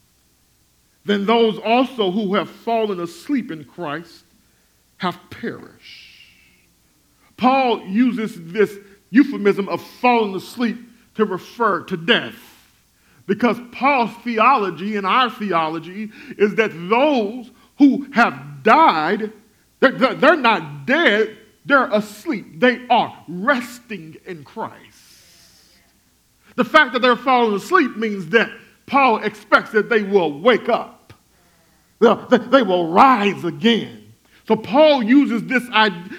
Then 1.05 1.25
those 1.25 1.57
also 1.57 2.11
who 2.11 2.35
have 2.35 2.49
fallen 2.49 2.99
asleep 2.99 3.51
in 3.51 3.63
Christ 3.63 4.23
have 4.97 5.19
perished. 5.29 6.19
Paul 7.37 7.83
uses 7.85 8.51
this 8.51 8.77
euphemism 9.09 9.67
of 9.67 9.81
falling 9.81 10.35
asleep 10.35 10.77
to 11.15 11.25
refer 11.25 11.83
to 11.85 11.97
death. 11.97 12.35
Because 13.25 13.59
Paul's 13.71 14.11
theology 14.23 14.95
and 14.95 15.07
our 15.07 15.29
theology 15.29 16.11
is 16.37 16.55
that 16.55 16.71
those 16.89 17.49
who 17.77 18.07
have 18.11 18.63
died, 18.63 19.31
they're, 19.79 19.91
they're 19.91 20.35
not 20.35 20.85
dead, 20.85 21.37
they're 21.65 21.91
asleep. 21.91 22.59
They 22.59 22.85
are 22.89 23.23
resting 23.27 24.17
in 24.25 24.43
Christ. 24.43 24.77
The 26.55 26.65
fact 26.65 26.93
that 26.93 27.01
they're 27.01 27.15
falling 27.15 27.55
asleep 27.55 27.97
means 27.97 28.27
that 28.29 28.51
Paul 28.91 29.23
expects 29.23 29.71
that 29.71 29.89
they 29.89 30.03
will 30.03 30.39
wake 30.39 30.69
up, 30.69 31.13
they 31.99 32.61
will 32.61 32.91
rise 32.91 33.43
again. 33.43 34.13
So 34.47 34.55
Paul 34.55 35.01
uses 35.01 35.43
this, 35.45 35.63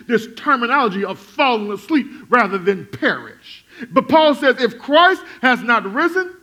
this 0.09 0.27
terminology 0.37 1.05
of 1.05 1.19
falling 1.19 1.71
asleep 1.71 2.07
rather 2.29 2.57
than 2.57 2.87
perish. 2.87 3.67
But 3.91 4.09
Paul 4.09 4.35
says 4.35 4.61
if 4.61 4.79
Christ 4.79 5.23
has 5.43 5.63
not 5.63 5.85
risen, 5.93 6.35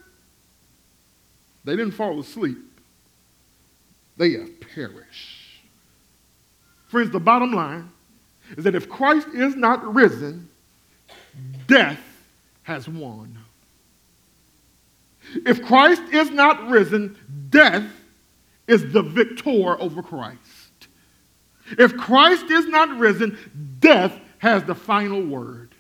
they 1.64 1.76
didn't 1.76 1.94
fall 1.94 2.20
asleep 2.20 2.58
they 4.20 4.34
have 4.34 4.60
perished. 4.60 5.62
Friends, 6.88 7.10
the 7.10 7.20
bottom 7.20 7.54
line 7.54 7.90
is 8.58 8.66
that 8.66 8.76
if 8.76 8.90
Christ 8.90 9.30
is 9.34 9.56
not 9.56 9.96
risen, 9.96 10.50
death 11.68 12.02
has 12.64 12.88
won. 12.88 13.39
If 15.46 15.64
Christ 15.64 16.02
is 16.12 16.30
not 16.32 16.70
risen, 16.70 17.18
death 17.50 17.86
is 18.68 18.92
the 18.92 19.02
victor 19.02 19.80
over 19.80 20.02
Christ. 20.02 20.40
If 21.78 21.96
Christ 21.98 22.50
is 22.50 22.68
not 22.68 22.98
risen, 22.98 23.38
death 23.80 24.18
has 24.40 24.64
the 24.64 24.76
final 24.76 25.24
word. 25.24 25.76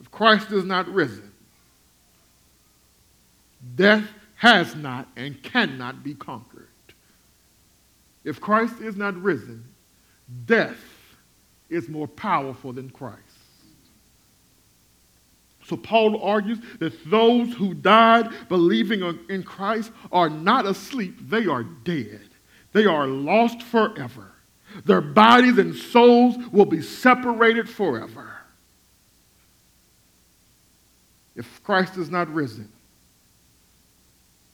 If 0.00 0.10
Christ 0.10 0.50
is 0.52 0.64
not 0.64 0.88
risen, 0.88 1.32
death 3.74 4.08
has 4.36 4.74
not 4.74 5.08
and 5.16 5.42
cannot 5.42 6.02
be 6.02 6.14
conquered. 6.14 6.68
If 8.24 8.40
Christ 8.40 8.80
is 8.80 8.96
not 8.96 9.20
risen, 9.20 9.64
death 10.46 10.78
is 11.68 11.88
more 11.88 12.08
powerful 12.08 12.72
than 12.72 12.90
Christ. 12.90 13.18
So 15.68 15.76
Paul 15.76 16.22
argues 16.22 16.58
that 16.78 16.92
those 17.10 17.52
who 17.54 17.74
died 17.74 18.30
believing 18.48 19.02
in 19.28 19.42
Christ 19.42 19.92
are 20.10 20.30
not 20.30 20.64
asleep, 20.64 21.28
they 21.28 21.46
are 21.46 21.62
dead. 21.62 22.22
They 22.72 22.86
are 22.86 23.06
lost 23.06 23.62
forever. 23.62 24.32
Their 24.86 25.02
bodies 25.02 25.58
and 25.58 25.74
souls 25.74 26.36
will 26.52 26.64
be 26.64 26.80
separated 26.80 27.68
forever. 27.68 28.30
If 31.36 31.62
Christ 31.62 31.98
is 31.98 32.10
not 32.10 32.32
risen, 32.32 32.70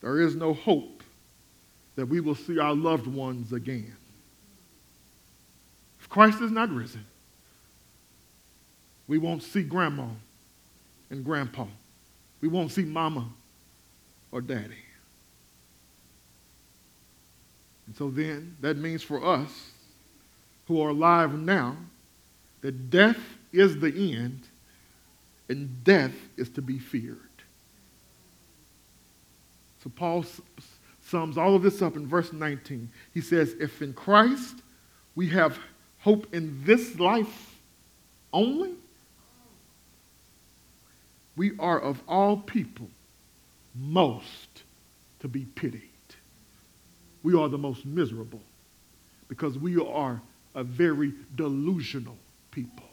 there 0.01 0.21
is 0.21 0.35
no 0.35 0.53
hope 0.53 1.03
that 1.95 2.07
we 2.07 2.19
will 2.21 2.35
see 2.35 2.59
our 2.59 2.75
loved 2.75 3.07
ones 3.07 3.53
again. 3.53 3.97
If 6.01 6.09
Christ 6.09 6.41
is 6.41 6.51
not 6.51 6.71
risen, 6.71 7.07
we 9.07 9.19
won't 9.19 9.43
see 9.43 9.63
grandma 9.63 10.09
and 11.15 11.25
grandpa. 11.25 11.67
We 12.41 12.49
won't 12.49 12.73
see 12.73 12.83
mama 12.83 13.29
or 14.33 14.41
daddy. 14.41 14.75
And 17.87 17.97
so 17.97 18.11
then, 18.11 18.57
that 18.61 18.77
means 18.77 19.03
for 19.03 19.25
us 19.25 19.71
who 20.67 20.83
are 20.83 20.91
alive 20.91 21.39
now 21.39 21.77
that 22.63 22.91
death 22.91 23.19
is 23.53 23.79
the 23.79 24.17
end 24.17 24.41
and 25.49 25.85
death 25.85 26.15
is 26.37 26.49
to 26.51 26.63
be 26.63 26.79
feared. 26.79 27.19
So 29.83 29.91
Paul 29.95 30.25
sums 31.05 31.39
all 31.39 31.55
of 31.55 31.63
this 31.63 31.81
up 31.83 31.95
in 31.95 32.07
verse 32.07 32.33
19. 32.33 32.91
He 33.13 33.21
says, 33.21 33.55
If 33.61 33.83
in 33.83 33.93
Christ 33.93 34.57
we 35.15 35.29
have 35.29 35.59
hope 36.01 36.35
in 36.35 36.65
this 36.65 36.99
life 36.99 37.55
only, 38.33 38.73
we 41.37 41.53
are 41.59 41.81
of 41.81 42.01
all 42.07 42.37
people 42.37 42.89
most 43.75 44.63
to 45.21 45.29
be 45.29 45.45
pitied. 45.45 45.81
We 47.23 47.35
are 47.35 47.49
the 47.49 47.59
most 47.59 47.85
miserable 47.85 48.43
because 49.29 49.59
we 49.59 49.81
are 49.81 50.21
a 50.55 50.63
very 50.63 51.13
delusional 51.35 52.17
people. 52.51 52.85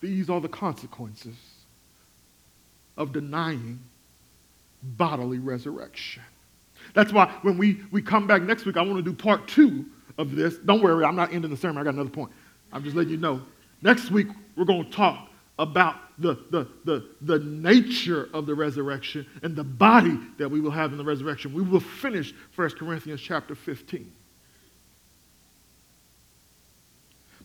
These 0.00 0.28
are 0.30 0.40
the 0.40 0.48
consequences 0.48 1.36
of 2.96 3.12
denying 3.12 3.80
bodily 4.82 5.38
resurrection. 5.38 6.22
That's 6.94 7.12
why 7.12 7.32
when 7.42 7.58
we, 7.58 7.80
we 7.90 8.02
come 8.02 8.26
back 8.26 8.42
next 8.42 8.64
week, 8.64 8.76
I 8.76 8.82
want 8.82 8.96
to 8.96 9.02
do 9.02 9.12
part 9.12 9.48
two 9.48 9.86
of 10.16 10.34
this. 10.36 10.56
Don't 10.58 10.82
worry, 10.82 11.04
I'm 11.04 11.16
not 11.16 11.32
ending 11.32 11.50
the 11.50 11.56
sermon. 11.56 11.78
I 11.78 11.84
got 11.84 11.94
another 11.94 12.10
point. 12.10 12.30
I'm 12.72 12.84
just 12.84 12.96
letting 12.96 13.12
you 13.12 13.16
know. 13.16 13.42
Next 13.82 14.10
week, 14.10 14.28
we're 14.56 14.64
going 14.64 14.84
to 14.84 14.90
talk 14.90 15.28
about 15.58 15.96
the, 16.18 16.34
the, 16.50 16.68
the, 16.84 17.08
the 17.22 17.38
nature 17.40 18.28
of 18.32 18.46
the 18.46 18.54
resurrection 18.54 19.26
and 19.42 19.54
the 19.54 19.64
body 19.64 20.18
that 20.38 20.48
we 20.48 20.60
will 20.60 20.70
have 20.70 20.92
in 20.92 20.98
the 20.98 21.04
resurrection. 21.04 21.52
We 21.52 21.62
will 21.62 21.80
finish 21.80 22.34
1 22.54 22.70
Corinthians 22.70 23.20
chapter 23.20 23.54
15. 23.54 24.12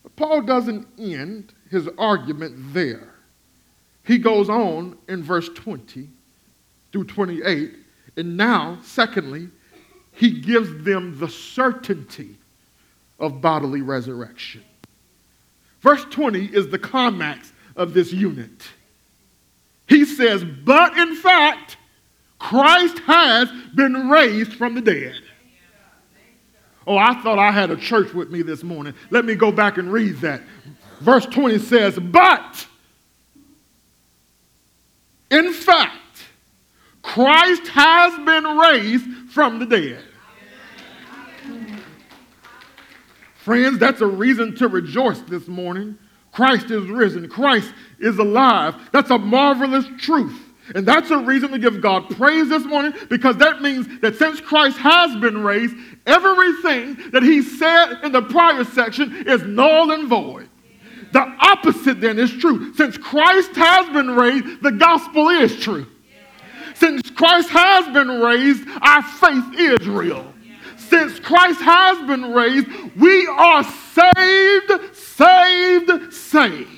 But 0.02 0.16
Paul 0.16 0.42
doesn't 0.42 0.88
end 1.00 1.54
his 1.70 1.88
argument 1.98 2.74
there. 2.74 3.14
He 4.06 4.18
goes 4.18 4.50
on 4.50 4.98
in 5.08 5.24
verse 5.24 5.50
20 5.50 6.10
through 6.92 7.06
28, 7.06 7.74
and 8.18 8.38
now, 8.38 8.78
secondly, 8.84 9.50
he 10.12 10.42
gives 10.42 10.84
them 10.84 11.18
the 11.20 11.30
certainty 11.30 12.38
of 13.20 13.42
bodily 13.42 13.82
resurrection. 13.82 14.64
Verse 15.84 16.06
20 16.06 16.46
is 16.46 16.70
the 16.70 16.80
climax 16.80 17.52
of 17.76 17.94
this 17.94 18.14
unit. 18.14 18.70
He 19.86 20.06
says, 20.06 20.46
But 20.46 20.98
in 20.98 21.14
fact, 21.14 21.76
Christ 22.40 23.00
has 23.00 23.52
been 23.76 24.10
raised 24.10 24.54
from 24.54 24.76
the 24.76 24.82
dead. 24.82 25.22
Oh, 26.88 26.98
I 26.98 27.22
thought 27.22 27.38
I 27.38 27.52
had 27.52 27.70
a 27.70 27.76
church 27.76 28.14
with 28.14 28.32
me 28.32 28.42
this 28.44 28.64
morning. 28.64 28.94
Let 29.10 29.26
me 29.26 29.36
go 29.36 29.52
back 29.52 29.78
and 29.78 29.92
read 29.92 30.18
that. 30.18 30.42
Verse 31.02 31.26
20 31.26 31.60
says, 31.60 32.00
But 32.00 32.66
in 35.30 35.52
fact, 35.52 36.24
Christ 37.02 37.68
has 37.68 38.26
been 38.26 38.58
raised 38.58 39.06
from 39.32 39.60
the 39.60 39.66
dead. 39.66 40.04
Friends, 43.44 43.78
that's 43.78 44.00
a 44.00 44.08
reason 44.08 44.56
to 44.56 44.70
rejoice 44.70 45.20
this 45.24 45.50
morning. 45.50 45.98
Christ 46.32 46.72
is 46.72 46.88
risen. 46.88 47.28
Christ 47.28 47.74
is 48.00 48.18
alive. 48.18 48.76
That's 48.94 49.12
a 49.12 49.18
marvelous 49.18 49.86
truth. 50.00 50.40
And 50.74 50.86
that's 50.86 51.12
a 51.12 51.18
reason 51.18 51.52
to 51.52 51.60
give 51.60 51.82
God 51.82 52.10
praise 52.16 52.48
this 52.48 52.64
morning 52.64 52.94
because 53.10 53.36
that 53.38 53.62
means 53.62 53.86
that 54.00 54.16
since 54.16 54.40
Christ 54.40 54.78
has 54.78 55.14
been 55.18 55.44
raised, 55.44 55.76
everything 56.06 57.12
that 57.12 57.22
he 57.22 57.42
said 57.42 58.00
in 58.04 58.14
the 58.14 58.22
prior 58.22 58.64
section 58.64 59.28
is 59.28 59.44
null 59.44 59.92
and 59.92 60.08
void. 60.08 60.48
The 61.12 61.20
opposite 61.20 62.00
then 62.00 62.20
is 62.20 62.32
true. 62.32 62.74
Since 62.76 62.98
Christ 62.98 63.58
has 63.58 63.90
been 63.90 64.12
raised, 64.12 64.64
the 64.64 64.72
gospel 64.72 65.28
is 65.28 65.60
true. 65.60 65.86
Since 66.76 67.10
Christ 67.12 67.50
has 67.50 67.94
been 67.94 68.22
raised, 68.22 68.66
our 68.82 69.04
faith 69.04 69.60
is 69.60 69.86
real. 69.86 70.33
Since 70.90 71.20
Christ 71.20 71.62
has 71.62 72.08
been 72.08 72.34
raised, 72.34 72.68
we 72.96 73.28
are 73.28 73.64
saved, 73.64 74.96
saved, 74.96 76.14
saved. 76.14 76.70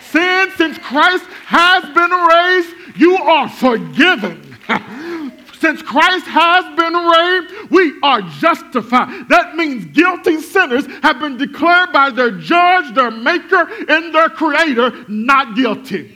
Sin, 0.00 0.50
since 0.56 0.78
Christ 0.78 1.24
has 1.46 1.84
been 1.94 2.10
raised, 2.10 2.74
you 2.96 3.16
are 3.16 3.48
forgiven. 3.48 4.56
Since 5.58 5.80
Christ 5.80 6.26
has 6.26 6.64
been 6.76 6.92
raised, 6.92 7.70
we 7.70 7.98
are 8.02 8.20
justified. 8.38 9.28
That 9.28 9.56
means 9.56 9.86
guilty 9.86 10.40
sinners 10.40 10.86
have 11.02 11.18
been 11.18 11.38
declared 11.38 11.92
by 11.92 12.10
their 12.10 12.30
judge, 12.30 12.94
their 12.94 13.10
maker, 13.10 13.68
and 13.88 14.14
their 14.14 14.28
creator 14.28 14.92
not 15.08 15.56
guilty. 15.56 16.14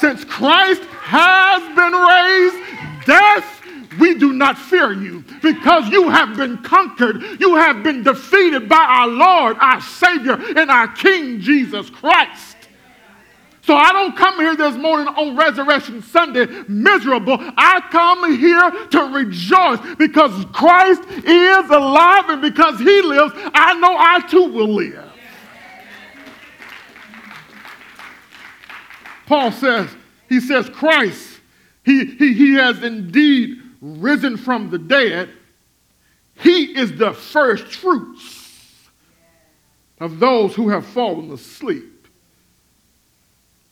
Since 0.00 0.24
Christ 0.24 0.82
has 0.82 1.62
been 1.76 1.92
raised, 1.92 3.06
death 3.06 3.61
we 3.98 4.14
do 4.14 4.32
not 4.32 4.58
fear 4.58 4.92
you 4.92 5.24
because 5.42 5.88
you 5.88 6.08
have 6.08 6.36
been 6.36 6.58
conquered. 6.58 7.22
You 7.40 7.56
have 7.56 7.82
been 7.82 8.02
defeated 8.02 8.68
by 8.68 8.76
our 8.76 9.08
Lord, 9.08 9.56
our 9.58 9.80
Savior, 9.80 10.38
and 10.56 10.70
our 10.70 10.88
King 10.88 11.40
Jesus 11.40 11.90
Christ. 11.90 12.56
So 13.64 13.76
I 13.76 13.92
don't 13.92 14.16
come 14.16 14.40
here 14.40 14.56
this 14.56 14.76
morning 14.76 15.06
on 15.06 15.36
Resurrection 15.36 16.02
Sunday 16.02 16.46
miserable. 16.66 17.36
I 17.38 17.80
come 17.92 18.36
here 18.36 18.70
to 18.88 19.00
rejoice 19.14 19.78
because 19.98 20.44
Christ 20.52 21.02
is 21.08 21.70
alive 21.70 22.28
and 22.28 22.42
because 22.42 22.80
he 22.80 23.02
lives, 23.02 23.32
I 23.54 23.74
know 23.78 23.94
I 23.96 24.20
too 24.28 24.52
will 24.52 24.74
live. 24.74 25.08
Paul 29.26 29.52
says, 29.52 29.88
he 30.28 30.40
says, 30.40 30.68
Christ, 30.68 31.40
he, 31.84 32.04
he, 32.04 32.32
he 32.34 32.54
has 32.54 32.82
indeed 32.82 33.61
risen 33.82 34.38
from 34.38 34.70
the 34.70 34.78
dead. 34.78 35.28
He 36.36 36.78
is 36.78 36.96
the 36.96 37.12
first 37.12 37.64
fruits 37.64 38.88
of 40.00 40.18
those 40.18 40.54
who 40.54 40.70
have 40.70 40.86
fallen 40.86 41.30
asleep. 41.30 42.08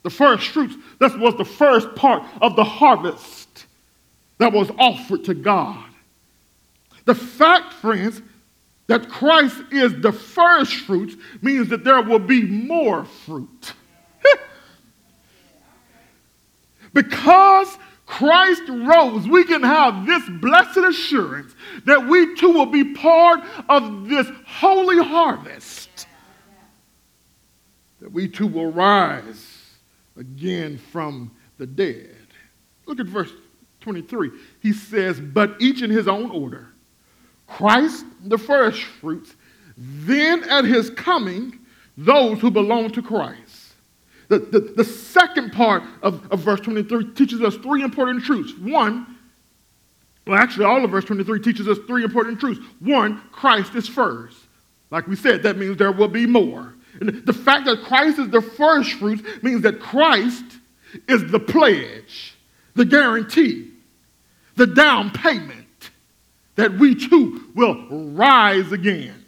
The 0.02 0.10
first 0.10 0.48
fruits, 0.48 0.74
that 0.98 1.18
was 1.18 1.36
the 1.36 1.44
first 1.44 1.94
part 1.94 2.24
of 2.42 2.56
the 2.56 2.64
harvest 2.64 3.66
that 4.38 4.52
was 4.52 4.70
offered 4.78 5.24
to 5.24 5.34
God. 5.34 5.84
The 7.04 7.14
fact, 7.14 7.74
friends, 7.74 8.20
that 8.86 9.08
Christ 9.08 9.62
is 9.70 10.00
the 10.00 10.12
first 10.12 10.74
fruits 10.74 11.14
means 11.42 11.68
that 11.68 11.84
there 11.84 12.02
will 12.02 12.18
be 12.18 12.42
more 12.42 13.04
fruit. 13.04 13.74
because 16.92 17.78
Christ 18.10 18.64
rose, 18.68 19.28
we 19.28 19.44
can 19.44 19.62
have 19.62 20.04
this 20.04 20.28
blessed 20.28 20.78
assurance 20.78 21.54
that 21.84 22.08
we 22.08 22.34
too 22.34 22.50
will 22.50 22.66
be 22.66 22.92
part 22.92 23.40
of 23.68 24.08
this 24.08 24.26
holy 24.44 24.98
harvest. 24.98 26.08
That 28.00 28.10
we 28.10 28.26
too 28.26 28.48
will 28.48 28.72
rise 28.72 29.78
again 30.16 30.76
from 30.76 31.30
the 31.58 31.68
dead. 31.68 32.16
Look 32.84 32.98
at 32.98 33.06
verse 33.06 33.32
23. 33.80 34.32
He 34.58 34.72
says, 34.72 35.20
But 35.20 35.54
each 35.60 35.80
in 35.80 35.90
his 35.90 36.08
own 36.08 36.32
order. 36.32 36.66
Christ, 37.46 38.04
the 38.24 38.38
first 38.38 38.82
fruits, 38.82 39.36
then 39.76 40.42
at 40.50 40.64
his 40.64 40.90
coming, 40.90 41.60
those 41.96 42.40
who 42.40 42.50
belong 42.50 42.90
to 42.90 43.02
Christ. 43.02 43.49
The, 44.30 44.38
the, 44.38 44.60
the 44.60 44.84
second 44.84 45.52
part 45.52 45.82
of, 46.02 46.24
of 46.30 46.38
verse 46.38 46.60
23 46.60 47.14
teaches 47.14 47.42
us 47.42 47.56
three 47.56 47.82
important 47.82 48.22
truths. 48.24 48.52
One, 48.60 49.18
well, 50.24 50.38
actually, 50.38 50.66
all 50.66 50.84
of 50.84 50.92
verse 50.92 51.04
23 51.04 51.40
teaches 51.40 51.66
us 51.66 51.78
three 51.88 52.04
important 52.04 52.38
truths. 52.38 52.60
One, 52.78 53.20
Christ 53.32 53.74
is 53.74 53.88
first. 53.88 54.38
Like 54.92 55.08
we 55.08 55.16
said, 55.16 55.42
that 55.42 55.58
means 55.58 55.76
there 55.76 55.90
will 55.90 56.06
be 56.06 56.26
more. 56.26 56.74
And 57.00 57.26
the 57.26 57.32
fact 57.32 57.66
that 57.66 57.82
Christ 57.82 58.20
is 58.20 58.28
the 58.28 58.40
first 58.40 58.92
fruits 58.92 59.22
means 59.42 59.62
that 59.62 59.80
Christ 59.80 60.44
is 61.08 61.28
the 61.32 61.40
pledge, 61.40 62.36
the 62.74 62.84
guarantee, 62.84 63.72
the 64.54 64.66
down 64.68 65.10
payment 65.10 65.90
that 66.54 66.70
we 66.72 66.94
too 66.94 67.50
will 67.56 67.88
rise 68.12 68.70
again. 68.70 69.24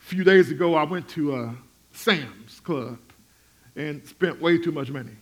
A 0.00 0.04
few 0.04 0.22
days 0.22 0.52
ago, 0.52 0.76
I 0.76 0.84
went 0.84 1.08
to 1.10 1.34
uh, 1.34 1.52
Sam's 1.98 2.60
Club 2.60 2.98
and 3.74 4.06
spent 4.06 4.40
way 4.40 4.56
too 4.56 4.70
much 4.70 4.90
money. 4.90 5.16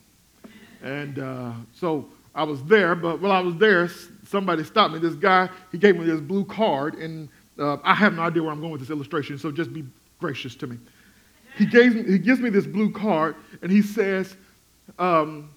And 0.83 1.17
uh, 1.17 1.53
so 1.73 2.07
I 2.35 2.43
was 2.43 2.63
there, 2.65 2.95
but 2.95 3.19
while 3.19 3.31
I 3.31 3.39
was 3.39 3.55
there, 3.55 3.89
somebody 4.27 4.63
stopped 4.63 4.93
me. 4.93 4.99
This 4.99 5.15
guy, 5.15 5.49
he 5.71 5.79
gave 5.79 5.97
me 5.97 6.05
this 6.05 6.21
blue 6.21 6.45
card, 6.45 6.95
and 6.95 7.29
uh, 7.57 7.77
I 7.83 7.95
have 7.95 8.13
no 8.13 8.21
idea 8.21 8.43
where 8.43 8.51
I'm 8.51 8.59
going 8.59 8.71
with 8.71 8.81
this 8.81 8.91
illustration, 8.91 9.39
so 9.39 9.51
just 9.51 9.73
be 9.73 9.85
gracious 10.19 10.55
to 10.55 10.67
me. 10.67 10.77
He, 11.57 11.65
gave 11.65 11.95
me, 11.95 12.03
he 12.03 12.19
gives 12.19 12.39
me 12.39 12.51
this 12.51 12.67
blue 12.67 12.91
card, 12.91 13.35
and 13.63 13.71
he 13.71 13.81
says, 13.81 14.37
um, 14.99 15.49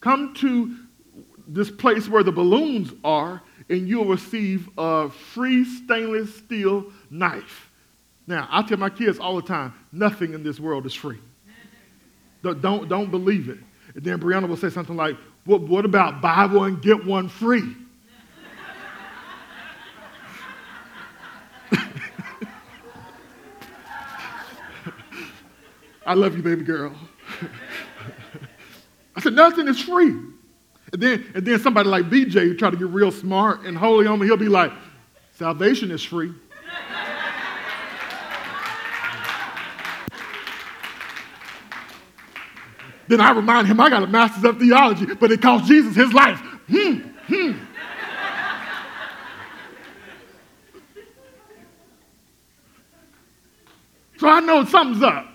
Come 0.00 0.34
to 0.34 0.76
this 1.48 1.70
place 1.70 2.08
where 2.08 2.22
the 2.22 2.30
balloons 2.30 2.92
are, 3.02 3.42
and 3.70 3.88
you'll 3.88 4.04
receive 4.04 4.68
a 4.76 5.08
free 5.08 5.64
stainless 5.64 6.34
steel 6.36 6.92
knife. 7.10 7.67
Now, 8.28 8.46
I 8.50 8.62
tell 8.62 8.76
my 8.76 8.90
kids 8.90 9.18
all 9.18 9.36
the 9.36 9.42
time 9.42 9.72
nothing 9.90 10.34
in 10.34 10.42
this 10.42 10.60
world 10.60 10.84
is 10.84 10.92
free. 10.92 11.16
Don't, 12.42 12.86
don't 12.86 13.10
believe 13.10 13.48
it. 13.48 13.56
And 13.94 14.04
then 14.04 14.20
Brianna 14.20 14.46
will 14.46 14.58
say 14.58 14.68
something 14.68 14.94
like, 14.96 15.16
what, 15.46 15.62
what 15.62 15.86
about 15.86 16.20
buy 16.20 16.44
one, 16.44 16.76
get 16.76 17.06
one 17.06 17.30
free? 17.30 17.74
I 26.06 26.12
love 26.12 26.36
you, 26.36 26.42
baby 26.42 26.64
girl. 26.64 26.94
I 29.16 29.20
said, 29.22 29.32
nothing 29.32 29.68
is 29.68 29.80
free. 29.80 30.10
And 30.92 31.02
then, 31.02 31.32
and 31.34 31.46
then 31.46 31.58
somebody 31.60 31.88
like 31.88 32.10
BJ 32.10 32.42
who 32.42 32.54
try 32.54 32.68
to 32.68 32.76
get 32.76 32.88
real 32.88 33.10
smart 33.10 33.62
and 33.62 33.74
holy 33.76 34.06
on 34.06 34.18
me, 34.20 34.26
he'll 34.26 34.36
be 34.36 34.48
like, 34.48 34.70
salvation 35.32 35.90
is 35.90 36.04
free. 36.04 36.34
Then 43.08 43.20
I 43.20 43.32
remind 43.32 43.66
him 43.66 43.80
I 43.80 43.88
got 43.88 44.02
a 44.02 44.06
master's 44.06 44.44
of 44.44 44.58
theology, 44.58 45.06
but 45.06 45.32
it 45.32 45.40
cost 45.40 45.66
Jesus 45.66 45.96
his 45.96 46.12
life. 46.12 46.38
Hmm, 46.68 46.98
hmm. 47.26 47.52
so 54.18 54.28
I 54.28 54.40
know 54.40 54.64
something's 54.64 55.02
up. 55.02 55.26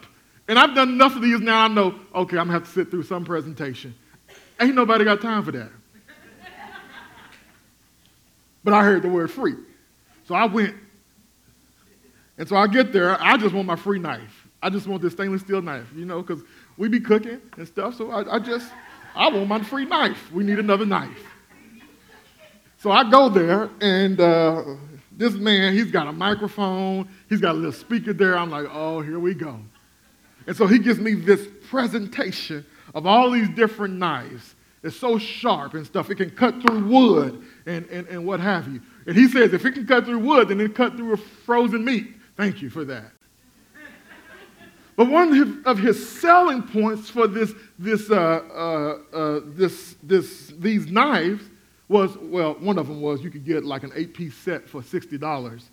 And 0.47 0.59
I've 0.59 0.75
done 0.75 0.89
enough 0.89 1.15
of 1.15 1.21
these 1.21 1.39
now, 1.39 1.63
I 1.63 1.67
know, 1.67 1.95
okay, 2.13 2.37
I'm 2.37 2.47
gonna 2.47 2.53
have 2.53 2.65
to 2.65 2.69
sit 2.69 2.91
through 2.91 3.03
some 3.03 3.25
presentation. 3.25 3.95
Ain't 4.59 4.75
nobody 4.75 5.03
got 5.05 5.21
time 5.21 5.43
for 5.43 5.51
that. 5.53 5.71
But 8.63 8.73
I 8.73 8.83
heard 8.83 9.01
the 9.01 9.09
word 9.09 9.31
free. 9.31 9.55
So 10.27 10.35
I 10.35 10.45
went. 10.45 10.75
And 12.37 12.47
so 12.47 12.55
I 12.55 12.67
get 12.67 12.93
there, 12.93 13.21
I 13.21 13.37
just 13.37 13.53
want 13.53 13.67
my 13.67 13.75
free 13.75 13.99
knife. 13.99 14.47
I 14.61 14.69
just 14.69 14.87
want 14.87 15.01
this 15.01 15.13
stainless 15.13 15.41
steel 15.41 15.61
knife, 15.61 15.87
you 15.95 16.05
know, 16.05 16.21
because 16.21 16.41
we 16.77 16.87
be 16.87 16.99
cooking 16.99 17.39
and 17.57 17.67
stuff. 17.67 17.95
So 17.95 18.11
I, 18.11 18.35
I 18.35 18.39
just, 18.39 18.71
I 19.15 19.29
want 19.29 19.47
my 19.47 19.63
free 19.63 19.85
knife. 19.85 20.31
We 20.31 20.43
need 20.43 20.59
another 20.59 20.85
knife. 20.85 21.25
So 22.77 22.91
I 22.91 23.09
go 23.09 23.29
there, 23.29 23.69
and 23.79 24.19
uh, 24.19 24.63
this 25.11 25.33
man, 25.33 25.73
he's 25.73 25.91
got 25.91 26.07
a 26.07 26.11
microphone, 26.11 27.07
he's 27.29 27.39
got 27.39 27.51
a 27.51 27.57
little 27.57 27.71
speaker 27.71 28.11
there. 28.11 28.37
I'm 28.37 28.49
like, 28.49 28.67
oh, 28.69 28.99
here 29.01 29.19
we 29.19 29.33
go. 29.33 29.59
And 30.47 30.55
so 30.57 30.67
he 30.67 30.79
gives 30.79 30.99
me 30.99 31.13
this 31.13 31.47
presentation 31.69 32.65
of 32.93 33.05
all 33.05 33.31
these 33.31 33.47
different 33.49 33.93
knives. 33.93 34.55
It's 34.83 34.97
so 34.97 35.17
sharp 35.17 35.75
and 35.75 35.85
stuff. 35.85 36.09
It 36.09 36.15
can 36.15 36.29
cut 36.29 36.61
through 36.61 36.85
wood 36.85 37.41
and, 37.65 37.85
and, 37.85 38.05
and 38.07 38.25
what 38.25 38.41
have 38.41 38.67
you. 38.67 38.81
And 39.07 39.15
he 39.15 39.29
says, 39.29 39.53
if 39.53 39.65
it 39.65 39.71
can 39.71 39.87
cut 39.87 40.03
through 40.03 40.19
wood, 40.19 40.49
then 40.49 40.59
it 40.59 40.75
can 40.75 40.89
cut 40.89 40.97
through 40.97 41.15
frozen 41.15 41.85
meat. 41.85 42.07
Thank 42.35 42.61
you 42.61 42.69
for 42.69 42.83
that. 42.85 43.11
But 44.95 45.09
one 45.09 45.63
of 45.65 45.79
his 45.79 46.19
selling 46.19 46.61
points 46.61 47.09
for 47.09 47.27
this, 47.27 47.53
this, 47.79 48.11
uh, 48.11 48.15
uh, 48.15 49.15
uh, 49.15 49.39
this, 49.45 49.95
this, 50.03 50.53
these 50.59 50.87
knives 50.87 51.43
was 51.87 52.15
well, 52.17 52.53
one 52.55 52.77
of 52.77 52.87
them 52.87 53.01
was 53.01 53.21
you 53.21 53.29
could 53.29 53.45
get 53.45 53.63
like 53.63 53.83
an 53.83 53.91
eight 53.95 54.13
piece 54.13 54.35
set 54.35 54.67
for 54.67 54.81
$60. 54.81 55.63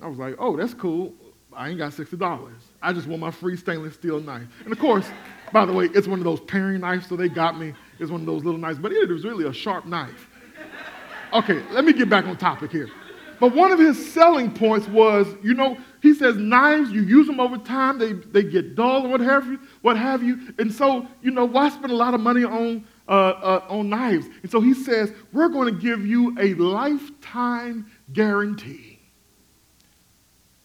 I 0.00 0.06
was 0.06 0.18
like, 0.18 0.36
oh, 0.38 0.56
that's 0.56 0.74
cool. 0.74 1.12
I 1.52 1.70
ain't 1.70 1.78
got 1.78 1.92
$60. 1.92 2.52
I 2.82 2.92
just 2.92 3.06
want 3.06 3.20
my 3.20 3.30
free 3.30 3.56
stainless 3.56 3.94
steel 3.94 4.20
knife. 4.20 4.46
And 4.64 4.72
of 4.72 4.78
course, 4.78 5.08
by 5.52 5.64
the 5.64 5.72
way, 5.72 5.86
it's 5.86 6.06
one 6.06 6.18
of 6.18 6.24
those 6.24 6.40
paring 6.40 6.80
knives, 6.80 7.08
so 7.08 7.16
they 7.16 7.28
got 7.28 7.58
me. 7.58 7.74
It's 7.98 8.10
one 8.10 8.20
of 8.20 8.26
those 8.26 8.44
little 8.44 8.60
knives, 8.60 8.78
but 8.78 8.92
it 8.92 9.10
is 9.10 9.24
really 9.24 9.46
a 9.46 9.52
sharp 9.52 9.86
knife. 9.86 10.28
Okay, 11.32 11.62
let 11.72 11.84
me 11.84 11.92
get 11.92 12.08
back 12.08 12.26
on 12.26 12.36
topic 12.36 12.70
here. 12.70 12.88
But 13.40 13.54
one 13.54 13.70
of 13.72 13.78
his 13.78 14.12
selling 14.12 14.52
points 14.52 14.88
was, 14.88 15.26
you 15.42 15.54
know, 15.54 15.78
he 16.02 16.14
says 16.14 16.36
knives, 16.36 16.90
you 16.90 17.02
use 17.02 17.26
them 17.26 17.40
over 17.40 17.58
time, 17.58 17.98
they, 17.98 18.12
they 18.12 18.42
get 18.42 18.74
dull 18.74 19.06
or 19.06 19.08
what 19.10 19.20
have 19.20 19.46
you, 19.46 19.60
what 19.82 19.96
have 19.96 20.22
you. 20.22 20.52
And 20.58 20.72
so, 20.72 21.06
you 21.22 21.30
know, 21.30 21.44
why 21.44 21.68
spend 21.68 21.92
a 21.92 21.96
lot 21.96 22.14
of 22.14 22.20
money 22.20 22.44
on, 22.44 22.84
uh, 23.08 23.10
uh, 23.10 23.64
on 23.68 23.88
knives? 23.88 24.26
And 24.42 24.50
so 24.50 24.60
he 24.60 24.74
says, 24.74 25.12
we're 25.32 25.48
going 25.48 25.72
to 25.72 25.80
give 25.80 26.06
you 26.06 26.36
a 26.38 26.54
lifetime 26.54 27.90
guarantee. 28.12 28.98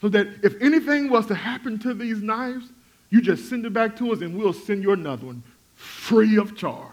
So 0.01 0.09
that 0.09 0.27
if 0.43 0.61
anything 0.61 1.09
was 1.09 1.25
to 1.27 1.35
happen 1.35 1.79
to 1.79 1.93
these 1.93 2.21
knives, 2.21 2.65
you 3.09 3.21
just 3.21 3.49
send 3.49 3.65
it 3.65 3.73
back 3.73 3.95
to 3.97 4.11
us 4.11 4.21
and 4.21 4.37
we'll 4.37 4.53
send 4.53 4.83
you 4.83 4.91
another 4.91 5.27
one 5.27 5.43
free 5.75 6.37
of 6.37 6.55
charge. 6.55 6.92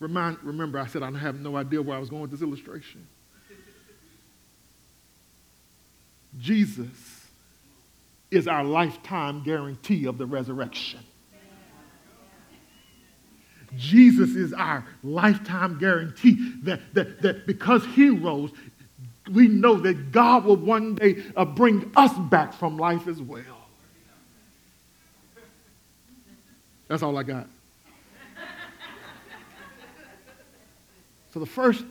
Remind, 0.00 0.38
remember, 0.42 0.78
I 0.78 0.86
said 0.86 1.02
I 1.02 1.10
have 1.16 1.40
no 1.40 1.56
idea 1.56 1.80
where 1.80 1.96
I 1.96 2.00
was 2.00 2.10
going 2.10 2.22
with 2.22 2.30
this 2.30 2.42
illustration. 2.42 3.06
Jesus 6.38 6.88
is 8.30 8.48
our 8.48 8.64
lifetime 8.64 9.42
guarantee 9.44 10.06
of 10.06 10.18
the 10.18 10.26
resurrection. 10.26 11.00
Jesus 13.76 14.36
is 14.36 14.52
our 14.52 14.84
lifetime 15.02 15.78
guarantee 15.78 16.52
that, 16.62 16.80
that, 16.94 17.22
that 17.22 17.46
because 17.46 17.84
he 17.86 18.10
rose, 18.10 18.50
we 19.32 19.48
know 19.48 19.74
that 19.76 20.12
God 20.12 20.44
will 20.44 20.56
one 20.56 20.94
day 20.94 21.22
uh, 21.36 21.44
bring 21.44 21.90
us 21.96 22.12
back 22.30 22.52
from 22.52 22.76
life 22.76 23.08
as 23.08 23.20
well. 23.20 23.40
That's 26.88 27.02
all 27.02 27.16
I 27.16 27.22
got. 27.22 27.48
So 31.34 31.40
the 31.40 31.46
first 31.46 31.84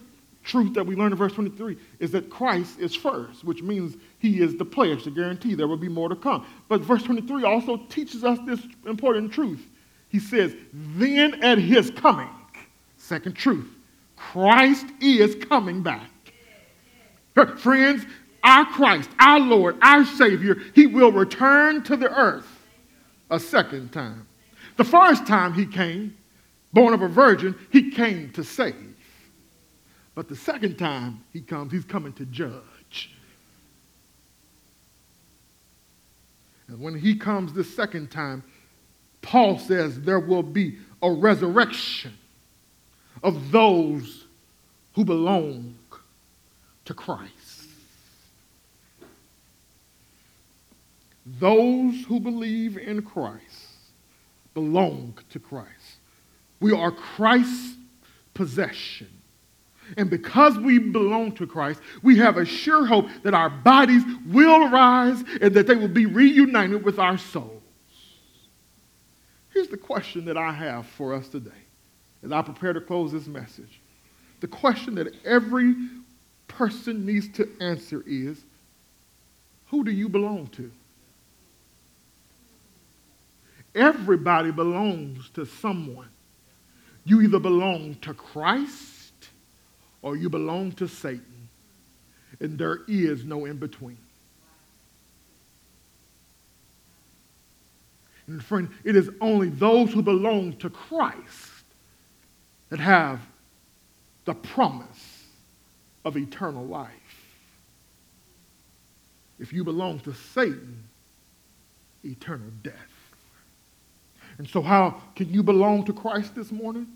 truth 0.45 0.73
that 0.73 0.85
we 0.85 0.95
learn 0.95 1.11
in 1.11 1.17
verse 1.17 1.33
23 1.33 1.77
is 1.99 2.11
that 2.11 2.29
Christ 2.29 2.79
is 2.79 2.95
first, 2.95 3.43
which 3.43 3.61
means 3.61 3.97
he 4.19 4.39
is 4.39 4.55
the 4.55 4.63
pledge, 4.63 5.03
the 5.03 5.11
guarantee 5.11 5.53
there 5.53 5.67
will 5.67 5.75
be 5.75 5.89
more 5.89 6.07
to 6.07 6.15
come. 6.15 6.47
But 6.69 6.79
verse 6.79 7.03
23 7.03 7.43
also 7.43 7.75
teaches 7.89 8.23
us 8.23 8.39
this 8.45 8.61
important 8.85 9.33
truth. 9.33 9.67
He 10.07 10.19
says, 10.19 10.55
then 10.71 11.43
at 11.43 11.57
his 11.57 11.91
coming, 11.91 12.29
second 12.95 13.33
truth, 13.33 13.67
Christ 14.15 14.85
is 15.01 15.35
coming 15.35 15.83
back. 15.83 16.09
Friends, 17.57 18.05
our 18.45 18.65
Christ, 18.65 19.09
our 19.19 19.41
Lord, 19.41 19.75
our 19.81 20.05
Savior, 20.05 20.55
he 20.73 20.87
will 20.87 21.11
return 21.11 21.83
to 21.83 21.97
the 21.97 22.09
earth 22.17 22.47
a 23.29 23.41
second 23.41 23.91
time. 23.91 24.25
The 24.77 24.85
first 24.85 25.27
time 25.27 25.53
he 25.53 25.65
came, 25.65 26.15
born 26.71 26.93
of 26.93 27.01
a 27.01 27.09
virgin, 27.09 27.55
he 27.71 27.91
came 27.91 28.31
to 28.31 28.43
save. 28.45 28.91
But 30.15 30.29
the 30.29 30.35
second 30.35 30.77
time 30.77 31.23
he 31.31 31.41
comes, 31.41 31.71
he's 31.71 31.85
coming 31.85 32.13
to 32.13 32.25
judge. 32.25 33.11
And 36.67 36.79
when 36.79 36.97
he 36.97 37.15
comes 37.15 37.53
the 37.53 37.63
second 37.63 38.11
time, 38.11 38.43
Paul 39.21 39.57
says 39.57 40.01
there 40.01 40.19
will 40.19 40.43
be 40.43 40.77
a 41.01 41.11
resurrection 41.11 42.13
of 43.21 43.51
those 43.51 44.25
who 44.93 45.03
belong 45.05 45.75
to 46.85 46.93
Christ. 46.93 47.31
Those 51.25 52.03
who 52.05 52.19
believe 52.19 52.77
in 52.77 53.01
Christ 53.01 53.71
belong 54.53 55.17
to 55.29 55.39
Christ. 55.39 55.97
We 56.59 56.73
are 56.73 56.91
Christ's 56.91 57.77
possession. 58.33 59.09
And 59.97 60.09
because 60.09 60.57
we 60.57 60.79
belong 60.79 61.33
to 61.33 61.47
Christ, 61.47 61.81
we 62.01 62.17
have 62.17 62.37
a 62.37 62.45
sure 62.45 62.85
hope 62.85 63.07
that 63.23 63.33
our 63.33 63.49
bodies 63.49 64.03
will 64.27 64.69
rise 64.69 65.23
and 65.41 65.53
that 65.53 65.67
they 65.67 65.75
will 65.75 65.87
be 65.87 66.05
reunited 66.05 66.83
with 66.83 66.99
our 66.99 67.17
souls. 67.17 67.61
Here's 69.53 69.67
the 69.67 69.77
question 69.77 70.25
that 70.25 70.37
I 70.37 70.51
have 70.51 70.87
for 70.87 71.13
us 71.13 71.27
today 71.27 71.51
as 72.23 72.31
I 72.31 72.41
prepare 72.41 72.73
to 72.73 72.81
close 72.81 73.11
this 73.11 73.27
message. 73.27 73.79
The 74.39 74.47
question 74.47 74.95
that 74.95 75.13
every 75.25 75.75
person 76.47 77.05
needs 77.05 77.29
to 77.29 77.47
answer 77.61 78.03
is 78.07 78.43
who 79.67 79.83
do 79.83 79.91
you 79.91 80.09
belong 80.09 80.47
to? 80.47 80.71
Everybody 83.75 84.51
belongs 84.51 85.29
to 85.31 85.45
someone. 85.45 86.09
You 87.05 87.21
either 87.21 87.39
belong 87.39 87.95
to 88.01 88.13
Christ 88.13 88.92
or 90.03 90.15
you 90.17 90.29
belong 90.29 90.73
to 90.73 90.87
Satan, 90.87 91.49
and 92.39 92.59
there 92.59 92.81
is 92.87 93.23
no 93.23 93.45
in 93.45 93.57
between. 93.57 93.97
And 98.27 98.43
friend, 98.43 98.69
it 98.83 98.95
is 98.95 99.09
only 99.19 99.49
those 99.49 99.91
who 99.91 100.01
belong 100.01 100.53
to 100.57 100.69
Christ 100.69 101.63
that 102.69 102.79
have 102.79 103.19
the 104.25 104.33
promise 104.33 105.23
of 106.05 106.17
eternal 106.17 106.65
life. 106.65 106.89
If 109.39 109.51
you 109.51 109.63
belong 109.63 109.99
to 110.01 110.13
Satan, 110.13 110.83
eternal 112.03 112.51
death. 112.61 112.73
And 114.37 114.47
so, 114.47 114.61
how 114.61 115.01
can 115.15 115.29
you 115.31 115.43
belong 115.43 115.85
to 115.85 115.93
Christ 115.93 116.35
this 116.35 116.51
morning? 116.51 116.87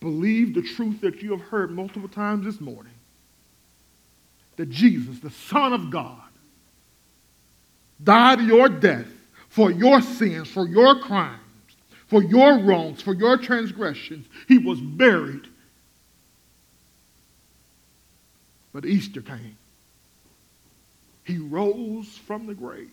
Believe 0.00 0.54
the 0.54 0.62
truth 0.62 1.00
that 1.00 1.22
you 1.22 1.32
have 1.32 1.40
heard 1.40 1.70
multiple 1.70 2.08
times 2.08 2.44
this 2.44 2.60
morning 2.60 2.92
that 4.56 4.70
Jesus, 4.70 5.20
the 5.20 5.30
Son 5.30 5.72
of 5.72 5.90
God, 5.90 6.20
died 8.02 8.40
your 8.40 8.68
death 8.68 9.06
for 9.48 9.70
your 9.70 10.00
sins, 10.00 10.48
for 10.48 10.68
your 10.68 11.00
crimes, 11.00 11.40
for 12.06 12.22
your 12.22 12.58
wrongs, 12.58 13.00
for 13.00 13.14
your 13.14 13.36
transgressions. 13.36 14.26
He 14.46 14.58
was 14.58 14.80
buried. 14.80 15.46
But 18.72 18.84
Easter 18.84 19.22
came. 19.22 19.56
He 21.24 21.38
rose 21.38 22.18
from 22.26 22.46
the 22.46 22.54
grave. 22.54 22.90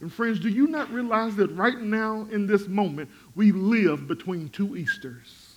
And 0.00 0.12
friends, 0.12 0.40
do 0.40 0.48
you 0.48 0.66
not 0.66 0.90
realize 0.90 1.36
that 1.36 1.50
right 1.50 1.78
now 1.78 2.26
in 2.30 2.46
this 2.46 2.66
moment 2.66 3.10
we 3.34 3.52
live 3.52 4.06
between 4.06 4.48
two 4.48 4.76
Easters? 4.76 5.56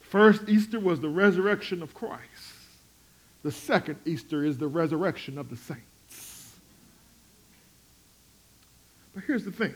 First 0.00 0.48
Easter 0.48 0.80
was 0.80 1.00
the 1.00 1.08
resurrection 1.08 1.82
of 1.82 1.94
Christ. 1.94 2.22
The 3.42 3.52
second 3.52 3.98
Easter 4.04 4.44
is 4.44 4.58
the 4.58 4.68
resurrection 4.68 5.38
of 5.38 5.50
the 5.50 5.56
saints. 5.56 6.54
But 9.14 9.24
here's 9.24 9.44
the 9.44 9.52
thing 9.52 9.74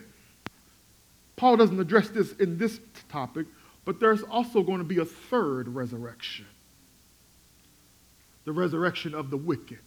Paul 1.37 1.57
doesn't 1.57 1.79
address 1.79 2.09
this 2.09 2.33
in 2.35 2.59
this 2.59 2.81
topic, 3.09 3.47
but 3.85 4.01
there's 4.01 4.23
also 4.23 4.63
going 4.63 4.79
to 4.79 4.85
be 4.85 4.99
a 4.99 5.05
third 5.05 5.69
resurrection 5.69 6.47
the 8.45 8.53
resurrection 8.53 9.15
of 9.15 9.29
the 9.29 9.37
wicked. 9.37 9.79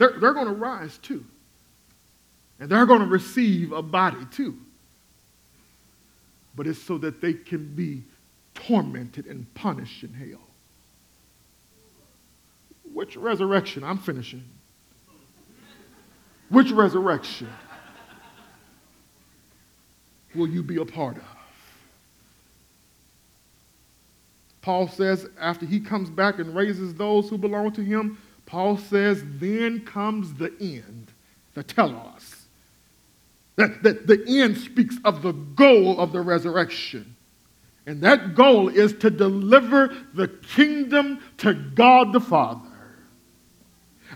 They're, 0.00 0.14
they're 0.18 0.32
going 0.32 0.46
to 0.46 0.54
rise 0.54 0.96
too. 0.96 1.22
And 2.58 2.70
they're 2.70 2.86
going 2.86 3.00
to 3.00 3.06
receive 3.06 3.70
a 3.72 3.82
body 3.82 4.24
too. 4.30 4.56
But 6.56 6.66
it's 6.66 6.80
so 6.80 6.96
that 6.98 7.20
they 7.20 7.34
can 7.34 7.74
be 7.74 8.02
tormented 8.54 9.26
and 9.26 9.52
punished 9.52 10.02
in 10.02 10.14
hell. 10.14 10.40
Which 12.94 13.14
resurrection? 13.14 13.84
I'm 13.84 13.98
finishing. 13.98 14.42
Which 16.48 16.70
resurrection 16.70 17.50
will 20.34 20.48
you 20.48 20.62
be 20.62 20.76
a 20.78 20.86
part 20.86 21.18
of? 21.18 21.24
Paul 24.62 24.88
says 24.88 25.28
after 25.38 25.66
he 25.66 25.78
comes 25.78 26.08
back 26.08 26.38
and 26.38 26.54
raises 26.54 26.94
those 26.94 27.28
who 27.28 27.36
belong 27.36 27.72
to 27.72 27.82
him, 27.82 28.18
Paul 28.50 28.78
says, 28.78 29.22
then 29.38 29.82
comes 29.82 30.34
the 30.34 30.52
end, 30.60 31.12
the 31.54 31.62
telos. 31.62 32.46
That, 33.54 33.84
that 33.84 34.08
the 34.08 34.24
end 34.26 34.58
speaks 34.58 34.96
of 35.04 35.22
the 35.22 35.30
goal 35.30 36.00
of 36.00 36.10
the 36.10 36.20
resurrection. 36.20 37.14
And 37.86 38.00
that 38.00 38.34
goal 38.34 38.68
is 38.68 38.92
to 38.94 39.10
deliver 39.10 39.96
the 40.14 40.26
kingdom 40.26 41.20
to 41.38 41.54
God 41.54 42.12
the 42.12 42.18
Father. 42.18 42.66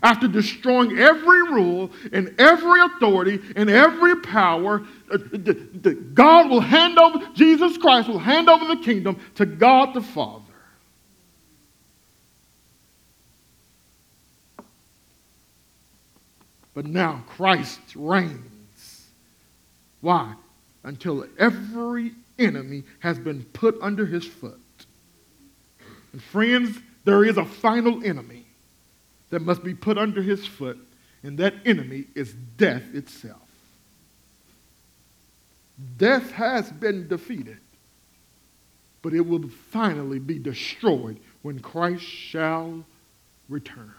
After 0.03 0.27
destroying 0.27 0.97
every 0.97 1.41
rule 1.43 1.91
and 2.11 2.35
every 2.37 2.81
authority 2.81 3.39
and 3.55 3.69
every 3.69 4.17
power, 4.17 4.85
uh, 5.09 5.17
God 6.13 6.49
will 6.49 6.59
hand 6.59 6.99
over, 6.99 7.25
Jesus 7.35 7.77
Christ 7.77 8.09
will 8.09 8.19
hand 8.19 8.49
over 8.49 8.65
the 8.65 8.83
kingdom 8.83 9.17
to 9.35 9.45
God 9.45 9.93
the 9.93 10.01
Father. 10.01 10.44
But 16.75 16.85
now 16.85 17.23
Christ 17.25 17.79
reigns. 17.95 19.07
Why? 20.01 20.35
Until 20.83 21.25
every 21.39 22.11
enemy 22.37 22.83
has 22.99 23.17
been 23.17 23.43
put 23.45 23.75
under 23.81 24.05
his 24.05 24.25
foot. 24.25 24.59
And 26.11 26.21
friends, 26.21 26.77
there 27.05 27.23
is 27.23 27.37
a 27.37 27.45
final 27.45 28.03
enemy 28.03 28.45
that 29.29 29.41
must 29.41 29.63
be 29.63 29.73
put 29.73 29.97
under 29.97 30.21
his 30.21 30.45
foot, 30.45 30.77
and 31.23 31.37
that 31.39 31.55
enemy 31.65 32.05
is 32.13 32.33
death 32.57 32.93
itself. 32.93 33.41
Death 35.97 36.31
has 36.31 36.71
been 36.71 37.07
defeated, 37.07 37.59
but 39.01 39.13
it 39.13 39.25
will 39.25 39.49
finally 39.71 40.19
be 40.19 40.39
destroyed 40.39 41.19
when 41.41 41.59
Christ 41.59 42.03
shall 42.03 42.85
return. 43.49 43.93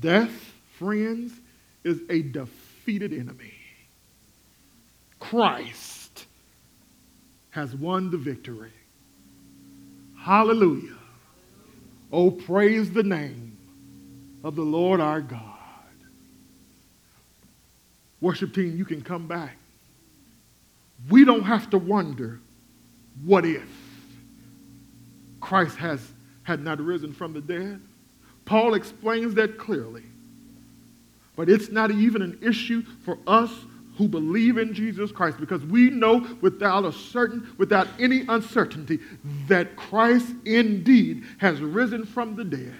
Death, 0.00 0.52
friends, 0.78 1.32
is 1.84 2.00
a 2.10 2.22
defeated 2.22 3.12
enemy. 3.12 3.52
Christ 5.18 6.26
has 7.50 7.74
won 7.74 8.10
the 8.10 8.18
victory. 8.18 8.72
Hallelujah. 10.18 10.96
Oh, 12.12 12.30
praise 12.30 12.90
the 12.90 13.02
name 13.02 13.56
of 14.44 14.56
the 14.56 14.62
Lord 14.62 15.00
our 15.00 15.20
God. 15.20 15.40
Worship 18.20 18.54
team, 18.54 18.76
you 18.76 18.84
can 18.84 19.02
come 19.02 19.26
back. 19.26 19.56
We 21.08 21.24
don't 21.24 21.42
have 21.42 21.70
to 21.70 21.78
wonder 21.78 22.40
what 23.24 23.44
if 23.44 23.68
Christ 25.40 25.76
has 25.76 26.00
had 26.42 26.62
not 26.62 26.80
risen 26.80 27.12
from 27.12 27.32
the 27.32 27.40
dead. 27.40 27.80
Paul 28.44 28.74
explains 28.74 29.34
that 29.34 29.58
clearly. 29.58 30.02
But 31.36 31.48
it's 31.50 31.70
not 31.70 31.90
even 31.90 32.22
an 32.22 32.38
issue 32.42 32.82
for 33.04 33.18
us 33.26 33.50
who 33.96 34.08
believe 34.08 34.58
in 34.58 34.74
Jesus 34.74 35.10
Christ 35.10 35.38
because 35.38 35.62
we 35.64 35.90
know 35.90 36.26
without 36.40 36.84
a 36.84 36.92
certain 36.92 37.54
without 37.56 37.88
any 37.98 38.24
uncertainty 38.28 38.98
that 39.48 39.76
Christ 39.76 40.28
indeed 40.44 41.24
has 41.38 41.60
risen 41.60 42.04
from 42.04 42.36
the 42.36 42.44
dead. 42.44 42.74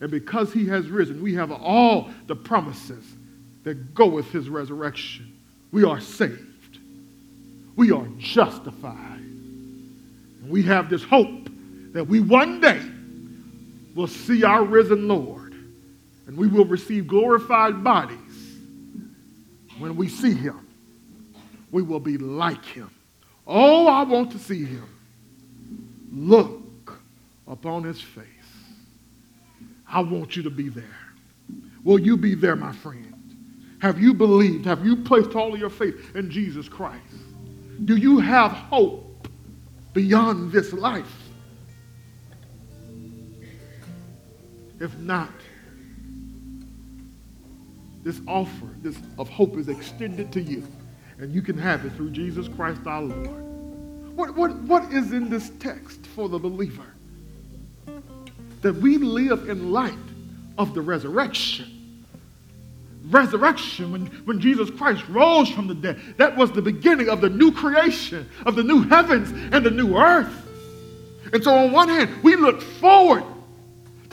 And 0.00 0.10
because 0.10 0.52
he 0.52 0.66
has 0.68 0.88
risen, 0.88 1.22
we 1.22 1.34
have 1.34 1.50
all 1.50 2.10
the 2.26 2.36
promises 2.36 3.04
that 3.64 3.94
go 3.94 4.06
with 4.06 4.30
his 4.30 4.48
resurrection. 4.48 5.32
We 5.72 5.84
are 5.84 6.00
saved. 6.00 6.78
We 7.76 7.90
are 7.90 8.06
justified. 8.18 9.20
And 9.20 10.50
we 10.50 10.62
have 10.62 10.90
this 10.90 11.02
hope 11.02 11.48
that 11.92 12.06
we 12.06 12.20
one 12.20 12.60
day 12.60 12.80
will 13.94 14.06
see 14.06 14.44
our 14.44 14.62
risen 14.64 15.08
Lord 15.08 15.43
and 16.26 16.36
we 16.36 16.48
will 16.48 16.64
receive 16.64 17.06
glorified 17.06 17.84
bodies 17.84 18.18
when 19.78 19.96
we 19.96 20.08
see 20.08 20.34
him, 20.34 20.66
we 21.70 21.82
will 21.82 22.00
be 22.00 22.16
like 22.18 22.64
him. 22.64 22.90
Oh, 23.46 23.86
I 23.86 24.02
want 24.04 24.30
to 24.32 24.38
see 24.38 24.64
him. 24.64 24.88
Look 26.12 27.00
upon 27.48 27.82
his 27.84 28.00
face. 28.00 28.24
I 29.88 30.00
want 30.00 30.36
you 30.36 30.42
to 30.44 30.50
be 30.50 30.68
there. 30.68 30.84
Will 31.82 31.98
you 31.98 32.16
be 32.16 32.34
there, 32.34 32.56
my 32.56 32.72
friend? 32.72 33.10
Have 33.80 34.00
you 34.00 34.14
believed? 34.14 34.64
Have 34.64 34.84
you 34.84 34.96
placed 34.96 35.34
all 35.34 35.52
of 35.52 35.60
your 35.60 35.70
faith 35.70 36.16
in 36.16 36.30
Jesus 36.30 36.68
Christ? 36.68 37.02
Do 37.84 37.96
you 37.96 38.18
have 38.20 38.52
hope 38.52 39.28
beyond 39.92 40.52
this 40.52 40.72
life? 40.72 41.12
If 44.80 44.96
not, 44.98 45.30
this 48.04 48.20
offer 48.28 48.66
this, 48.82 48.96
of 49.18 49.28
hope 49.30 49.56
is 49.56 49.68
extended 49.68 50.30
to 50.32 50.40
you, 50.40 50.62
and 51.18 51.34
you 51.34 51.42
can 51.42 51.58
have 51.58 51.84
it 51.84 51.90
through 51.94 52.10
Jesus 52.10 52.46
Christ 52.48 52.86
our 52.86 53.02
Lord. 53.02 53.44
What, 54.14 54.36
what, 54.36 54.54
what 54.62 54.92
is 54.92 55.12
in 55.12 55.28
this 55.30 55.50
text 55.58 56.06
for 56.08 56.28
the 56.28 56.38
believer? 56.38 56.86
That 58.60 58.74
we 58.76 58.98
live 58.98 59.48
in 59.48 59.72
light 59.72 59.94
of 60.56 60.74
the 60.74 60.82
resurrection. 60.82 62.04
Resurrection, 63.06 63.92
when, 63.92 64.06
when 64.24 64.40
Jesus 64.40 64.70
Christ 64.70 65.06
rose 65.08 65.48
from 65.48 65.66
the 65.66 65.74
dead, 65.74 66.00
that 66.16 66.36
was 66.36 66.52
the 66.52 66.62
beginning 66.62 67.08
of 67.08 67.20
the 67.20 67.28
new 67.28 67.52
creation, 67.52 68.28
of 68.46 68.54
the 68.54 68.62
new 68.62 68.82
heavens 68.82 69.30
and 69.52 69.64
the 69.64 69.70
new 69.70 69.96
earth. 69.96 70.42
And 71.32 71.42
so, 71.42 71.54
on 71.54 71.72
one 71.72 71.88
hand, 71.88 72.22
we 72.22 72.36
look 72.36 72.62
forward 72.62 73.24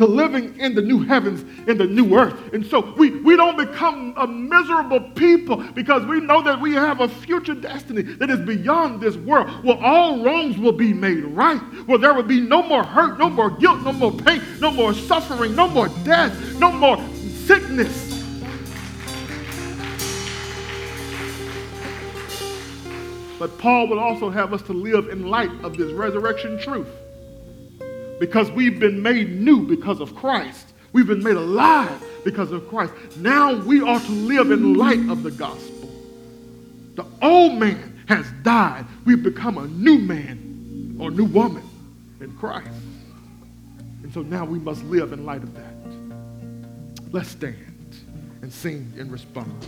to 0.02 0.08
living 0.08 0.60
in 0.60 0.74
the 0.74 0.82
new 0.82 1.04
heavens 1.04 1.42
and 1.68 1.80
the 1.80 1.86
new 1.86 2.18
earth. 2.18 2.34
And 2.54 2.66
so 2.66 2.92
we, 2.98 3.12
we 3.22 3.36
don't 3.36 3.56
become 3.56 4.16
a 4.18 4.26
miserable 4.26 5.00
people 5.12 5.58
because 5.74 6.04
we 6.08 6.20
know 6.20 6.42
that 6.42 6.60
we 6.60 6.74
have 6.74 7.02
a 7.02 7.08
future 7.08 7.54
destiny 7.54 8.02
that 8.02 8.32
is 8.32 8.40
beyond 8.40 9.00
this 9.00 9.16
world 9.16 9.48
where 9.64 9.78
all 9.78 10.24
wrongs 10.24 10.58
will 10.58 10.72
be 10.72 10.92
made 10.92 11.24
right, 11.24 11.60
where 11.86 12.00
there 12.00 12.16
will 12.16 12.24
be 12.24 12.42
no 12.42 12.64
more 12.64 12.84
hurt, 12.84 13.20
no 13.20 13.30
more 13.30 13.52
guilt, 13.52 13.84
no 13.84 13.94
more 13.94 14.12
pain, 14.12 14.42
no 14.60 14.72
more 14.72 14.96
suffering, 14.96 15.56
no 15.56 15.68
more 15.68 15.90
death, 16.04 16.36
no 16.58 16.72
more 16.72 16.98
sickness. 17.46 18.08
But 23.38 23.56
Paul 23.60 23.88
will 23.88 24.00
also 24.00 24.32
have 24.32 24.52
us 24.52 24.64
to 24.64 24.74
live 24.74 25.10
in 25.10 25.28
light 25.28 25.52
of 25.64 25.78
this 25.78 25.92
resurrection 25.92 26.58
truth. 26.58 26.88
Because 28.22 28.52
we've 28.52 28.80
been 28.80 29.02
made 29.02 29.32
new 29.42 29.66
because 29.66 30.00
of 30.00 30.16
Christ. 30.16 30.74
We've 30.94 31.08
been 31.08 31.24
made 31.24 31.38
alive 31.38 32.04
because 32.24 32.52
of 32.52 32.70
Christ. 32.70 32.94
Now 33.18 33.56
we 33.56 33.82
are 33.82 34.00
to 34.00 34.12
live 34.12 34.52
in 34.52 34.76
light 34.76 35.10
of 35.10 35.24
the 35.24 35.32
gospel. 35.32 35.90
The 36.94 37.06
old 37.24 37.58
man 37.58 38.04
has 38.08 38.28
died. 38.44 38.86
We've 39.06 39.24
become 39.24 39.58
a 39.58 39.66
new 39.66 39.98
man 39.98 40.98
or 41.00 41.10
new 41.10 41.26
woman 41.26 41.68
in 42.20 42.32
Christ. 42.38 42.70
And 44.04 44.14
so 44.14 44.22
now 44.22 44.46
we 44.46 44.60
must 44.60 44.84
live 44.84 45.14
in 45.14 45.26
light 45.26 45.42
of 45.42 45.56
that. 45.56 47.12
Let's 47.12 47.30
stand 47.30 47.96
and 48.44 48.54
sing 48.54 48.94
in 48.98 49.10
response. 49.10 49.66